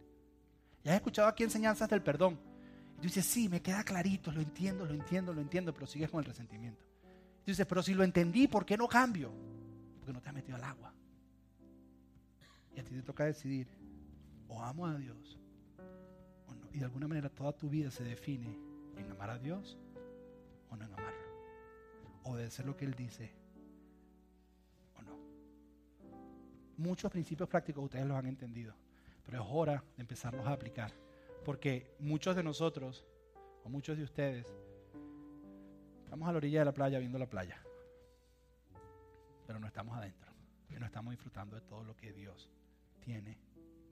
[0.84, 2.40] Ya has escuchado aquí enseñanzas del perdón.
[2.96, 6.10] Y tú dices, sí, me queda clarito, lo entiendo, lo entiendo, lo entiendo, pero sigues
[6.10, 6.84] con el resentimiento.
[7.44, 9.32] Tú dices, pero si lo entendí, ¿por qué no cambio?
[10.00, 10.94] Porque no te has metido al agua.
[12.76, 13.68] Y a ti te toca decidir,
[14.48, 15.40] o amo a Dios,
[16.48, 16.68] o no.
[16.72, 18.58] Y de alguna manera toda tu vida se define
[18.96, 19.78] en amar a Dios
[20.70, 21.20] o no en amarlo.
[22.24, 23.41] Obedecer lo que Él dice
[26.82, 28.74] Muchos principios prácticos ustedes los han entendido,
[29.24, 30.92] pero es hora de empezarlos a aplicar.
[31.46, 33.06] Porque muchos de nosotros,
[33.64, 34.48] o muchos de ustedes,
[36.04, 37.62] estamos a la orilla de la playa viendo la playa,
[39.46, 40.32] pero no estamos adentro,
[40.72, 42.50] y no estamos disfrutando de todo lo que Dios
[43.00, 43.38] tiene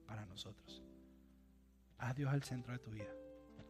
[0.04, 0.82] para nosotros.
[1.98, 3.14] Haz Dios al centro de tu vida.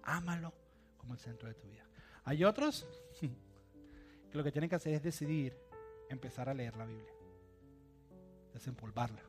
[0.03, 0.55] Ámalo
[0.97, 1.85] como el centro de tu vida.
[2.25, 2.87] Hay otros
[3.21, 5.55] que lo que tienen que hacer es decidir
[6.09, 7.20] empezar a leer la Biblia.
[8.53, 9.23] Desempolvarla.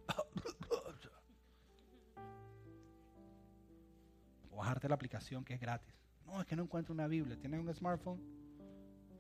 [4.52, 5.94] o bajarte la aplicación que es gratis.
[6.26, 7.38] No, es que no encuentro una Biblia.
[7.38, 8.22] ¿Tienes un smartphone?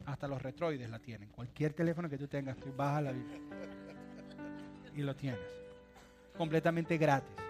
[0.05, 1.29] Hasta los retroides la tienen.
[1.29, 3.39] Cualquier teléfono que tú tengas, tú bajas la Biblia.
[4.95, 5.39] Y lo tienes.
[6.37, 7.41] Completamente gratis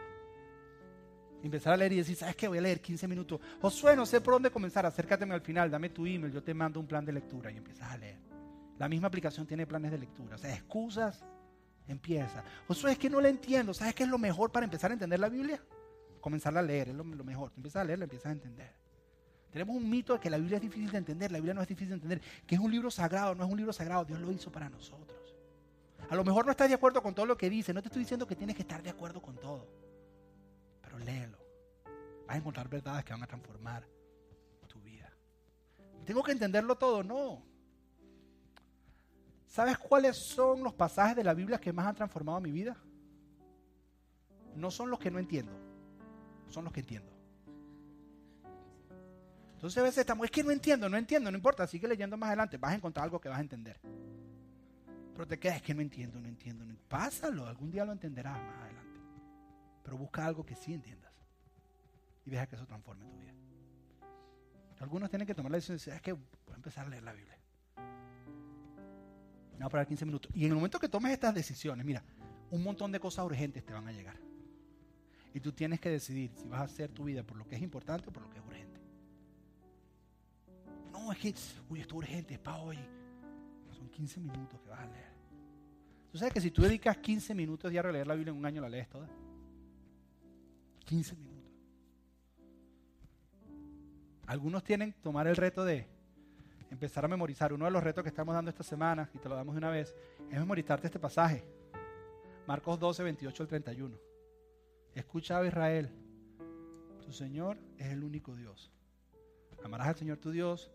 [1.44, 2.48] empezar a leer y decir, ¿sabes qué?
[2.48, 3.40] Voy a leer 15 minutos.
[3.62, 6.80] Josué, no sé por dónde comenzar, acércateme al final, dame tu email, yo te mando
[6.80, 8.20] un plan de lectura y empiezas a leer.
[8.78, 11.24] La misma aplicación tiene planes de lectura, o sea, excusas,
[11.92, 12.44] empieza.
[12.68, 15.20] Josué, es que no le entiendo, ¿sabes qué es lo mejor para empezar a entender
[15.20, 15.62] la Biblia?
[16.20, 17.52] Comenzarla a leer, es lo, mejor.
[17.56, 18.74] Empiezas a leer, la empiezas a entender.
[19.52, 21.68] Tenemos un mito de que la Biblia es difícil de entender, la Biblia no es
[21.68, 24.32] difícil de entender, que es un libro sagrado, no es un libro sagrado, Dios lo
[24.32, 25.36] hizo para nosotros.
[26.10, 28.02] A lo mejor no estás de acuerdo con todo lo que dice, no te estoy
[28.02, 29.82] diciendo que tienes que estar de acuerdo con todo
[31.06, 31.38] léelo.
[32.26, 33.88] Vas a encontrar verdades que van a transformar
[34.68, 35.12] tu vida.
[36.06, 37.04] ¿Tengo que entenderlo todo?
[37.04, 37.44] No.
[39.52, 42.78] ¿Sabes cuáles son los pasajes de la Biblia que más han transformado mi vida?
[44.56, 45.52] No son los que no entiendo,
[46.48, 47.12] son los que entiendo.
[49.56, 52.28] Entonces a veces estamos, es que no entiendo, no entiendo, no importa, sigue leyendo más
[52.28, 53.78] adelante, vas a encontrar algo que vas a entender.
[55.12, 58.56] Pero te quedas, es que no entiendo, no entiendo, pásalo, algún día lo entenderás más
[58.62, 59.02] adelante.
[59.84, 61.14] Pero busca algo que sí entiendas.
[62.26, 63.34] Y deja que eso transforme tu vida.
[64.80, 67.04] Algunos tienen que tomar la decisión de decir, es que voy a empezar a leer
[67.04, 67.41] la Biblia.
[69.62, 70.32] Me voy a parar 15 minutos.
[70.34, 72.04] Y en el momento que tomes estas decisiones, mira,
[72.50, 74.18] un montón de cosas urgentes te van a llegar.
[75.36, 77.62] Y tú tienes que decidir si vas a hacer tu vida por lo que es
[77.62, 78.82] importante o por lo que es urgente.
[80.92, 81.36] No, es que,
[81.70, 82.80] uy, esto es urgente, es para hoy.
[83.78, 85.12] Son 15 minutos que vas a leer.
[86.12, 88.46] Tú sabes que si tú dedicas 15 minutos diario a leer la Biblia en un
[88.48, 89.08] año, la lees toda.
[90.86, 91.52] 15 minutos.
[94.26, 96.01] Algunos tienen que tomar el reto de
[96.72, 97.54] empezar a memorizar.
[97.54, 99.70] Uno de los retos que estamos dando esta semana, y te lo damos de una
[99.70, 99.96] vez,
[100.30, 101.44] es memorizarte este pasaje.
[102.48, 103.98] Marcos 12, 28 al 31.
[104.96, 105.92] Escucha Israel.
[107.06, 108.72] Tu Señor es el único Dios.
[109.64, 110.72] Amarás al Señor tu Dios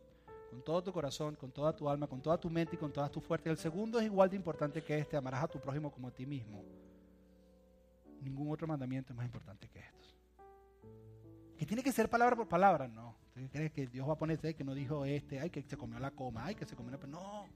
[0.51, 3.11] con todo tu corazón, con toda tu alma, con toda tu mente y con todas
[3.11, 3.49] tus fuerzas.
[3.49, 5.17] El segundo es igual de importante que este.
[5.17, 6.63] Amarás a tu prójimo como a ti mismo
[8.27, 10.06] ningún otro mandamiento es más importante que estos.
[11.57, 13.17] Que tiene que ser palabra por palabra, no.
[13.29, 15.99] ¿Usted cree que Dios va a ponerse que no dijo este, ay, que se comió
[15.99, 17.07] la coma, ay, que se comió la...
[17.07, 17.47] No.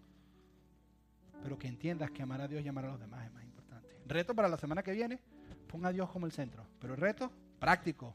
[1.42, 3.88] Pero que entiendas que amar a Dios y amar a los demás es más importante.
[4.06, 5.20] Reto para la semana que viene,
[5.68, 6.66] ponga a Dios como el centro.
[6.78, 8.14] Pero el reto, práctico.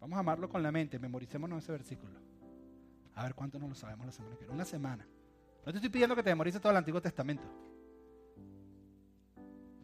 [0.00, 2.18] Vamos a amarlo con la mente, memoricémonos ese versículo.
[3.14, 4.54] A ver cuánto nos lo sabemos la semana que viene.
[4.54, 5.06] Una semana.
[5.64, 7.44] No te estoy pidiendo que te memorices todo el Antiguo Testamento.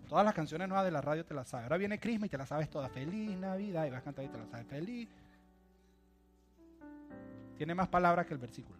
[0.09, 1.65] Todas las canciones nuevas de la radio te las sabes.
[1.65, 2.91] Ahora viene Crisma y te las sabes todas.
[2.91, 3.87] Feliz Navidad.
[3.87, 4.67] Y vas a cantar y te las sabes.
[4.67, 5.09] Feliz.
[7.57, 8.79] Tiene más palabras que el versículo.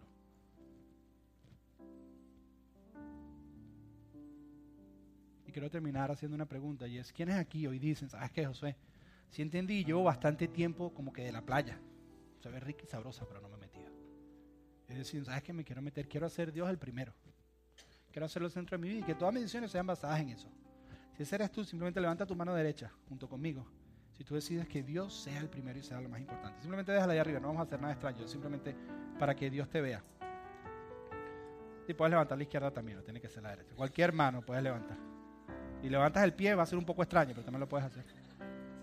[5.45, 6.87] Y quiero terminar haciendo una pregunta.
[6.87, 8.75] Y es, ¿quiénes aquí hoy dicen, sabes qué, José?
[9.29, 11.79] Si entendí, llevo bastante tiempo como que de la playa.
[12.39, 13.91] Se ve rica y sabrosa, pero no me he metido.
[14.87, 15.53] Es decir, ¿sabes qué?
[15.53, 16.07] Me quiero meter.
[16.07, 17.13] Quiero hacer Dios el primero.
[18.11, 20.29] Quiero hacerlo el centro de mi vida y que todas mis decisiones sean basadas en
[20.29, 20.49] eso.
[21.25, 23.65] Si eres tú, simplemente levanta tu mano derecha junto conmigo.
[24.13, 27.13] Si tú decides que Dios sea el primero y sea lo más importante, simplemente déjala
[27.13, 28.75] ahí arriba, no vamos a hacer nada extraño, simplemente
[29.17, 30.01] para que Dios te vea.
[31.85, 33.75] Sí, puedes levantar la izquierda también, no tiene que ser la derecha.
[33.75, 34.97] Cualquier mano puedes levantar.
[35.83, 38.05] Y levantas el pie, va a ser un poco extraño, pero también lo puedes hacer.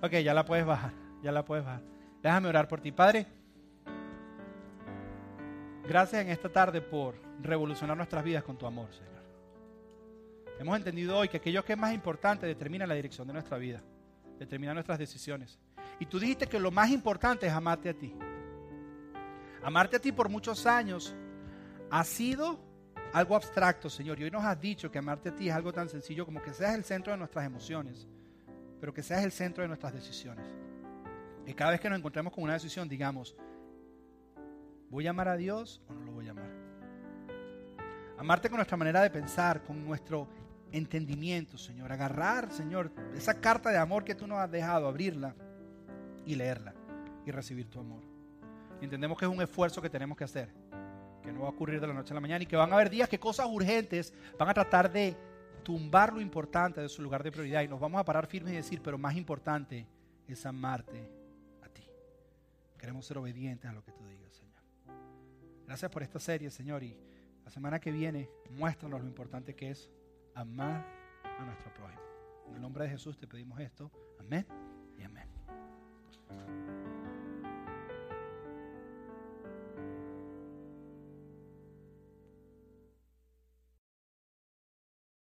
[0.02, 1.82] Ok, ya la puedes bajar, ya la puedes bajar.
[2.22, 2.92] Déjame orar por ti.
[2.92, 3.26] Padre,
[5.88, 9.15] gracias en esta tarde por revolucionar nuestras vidas con tu amor, Señor.
[10.58, 13.82] Hemos entendido hoy que aquello que es más importante determina la dirección de nuestra vida,
[14.38, 15.58] determina nuestras decisiones.
[16.00, 18.14] Y tú dijiste que lo más importante es amarte a ti.
[19.62, 21.14] Amarte a ti por muchos años
[21.90, 22.58] ha sido
[23.12, 24.18] algo abstracto, Señor.
[24.18, 26.54] Y hoy nos has dicho que amarte a ti es algo tan sencillo como que
[26.54, 28.06] seas el centro de nuestras emociones,
[28.80, 30.46] pero que seas el centro de nuestras decisiones.
[31.46, 33.36] Y cada vez que nos encontremos con una decisión, digamos,
[34.88, 36.50] ¿voy a amar a Dios o no lo voy a amar?
[38.18, 40.26] Amarte con nuestra manera de pensar, con nuestro
[40.72, 41.92] entendimiento, Señor.
[41.92, 45.34] Agarrar, Señor, esa carta de amor que tú nos has dejado, abrirla
[46.24, 46.74] y leerla
[47.24, 48.02] y recibir tu amor.
[48.80, 50.48] entendemos que es un esfuerzo que tenemos que hacer,
[51.22, 52.74] que no va a ocurrir de la noche a la mañana y que van a
[52.74, 55.16] haber días que cosas urgentes van a tratar de
[55.62, 58.56] tumbar lo importante de su lugar de prioridad y nos vamos a parar firmes y
[58.56, 59.86] decir, pero más importante
[60.28, 61.10] es amarte
[61.64, 61.82] a ti.
[62.78, 64.60] Queremos ser obedientes a lo que tú digas, Señor.
[65.66, 66.96] Gracias por esta serie, Señor, y
[67.44, 69.90] la semana que viene muéstranos lo importante que es
[70.36, 70.84] amar
[71.24, 72.02] a nuestro prójimo.
[72.48, 73.90] En el nombre de Jesús te pedimos esto.
[74.20, 74.46] Amén
[74.98, 75.28] y amén.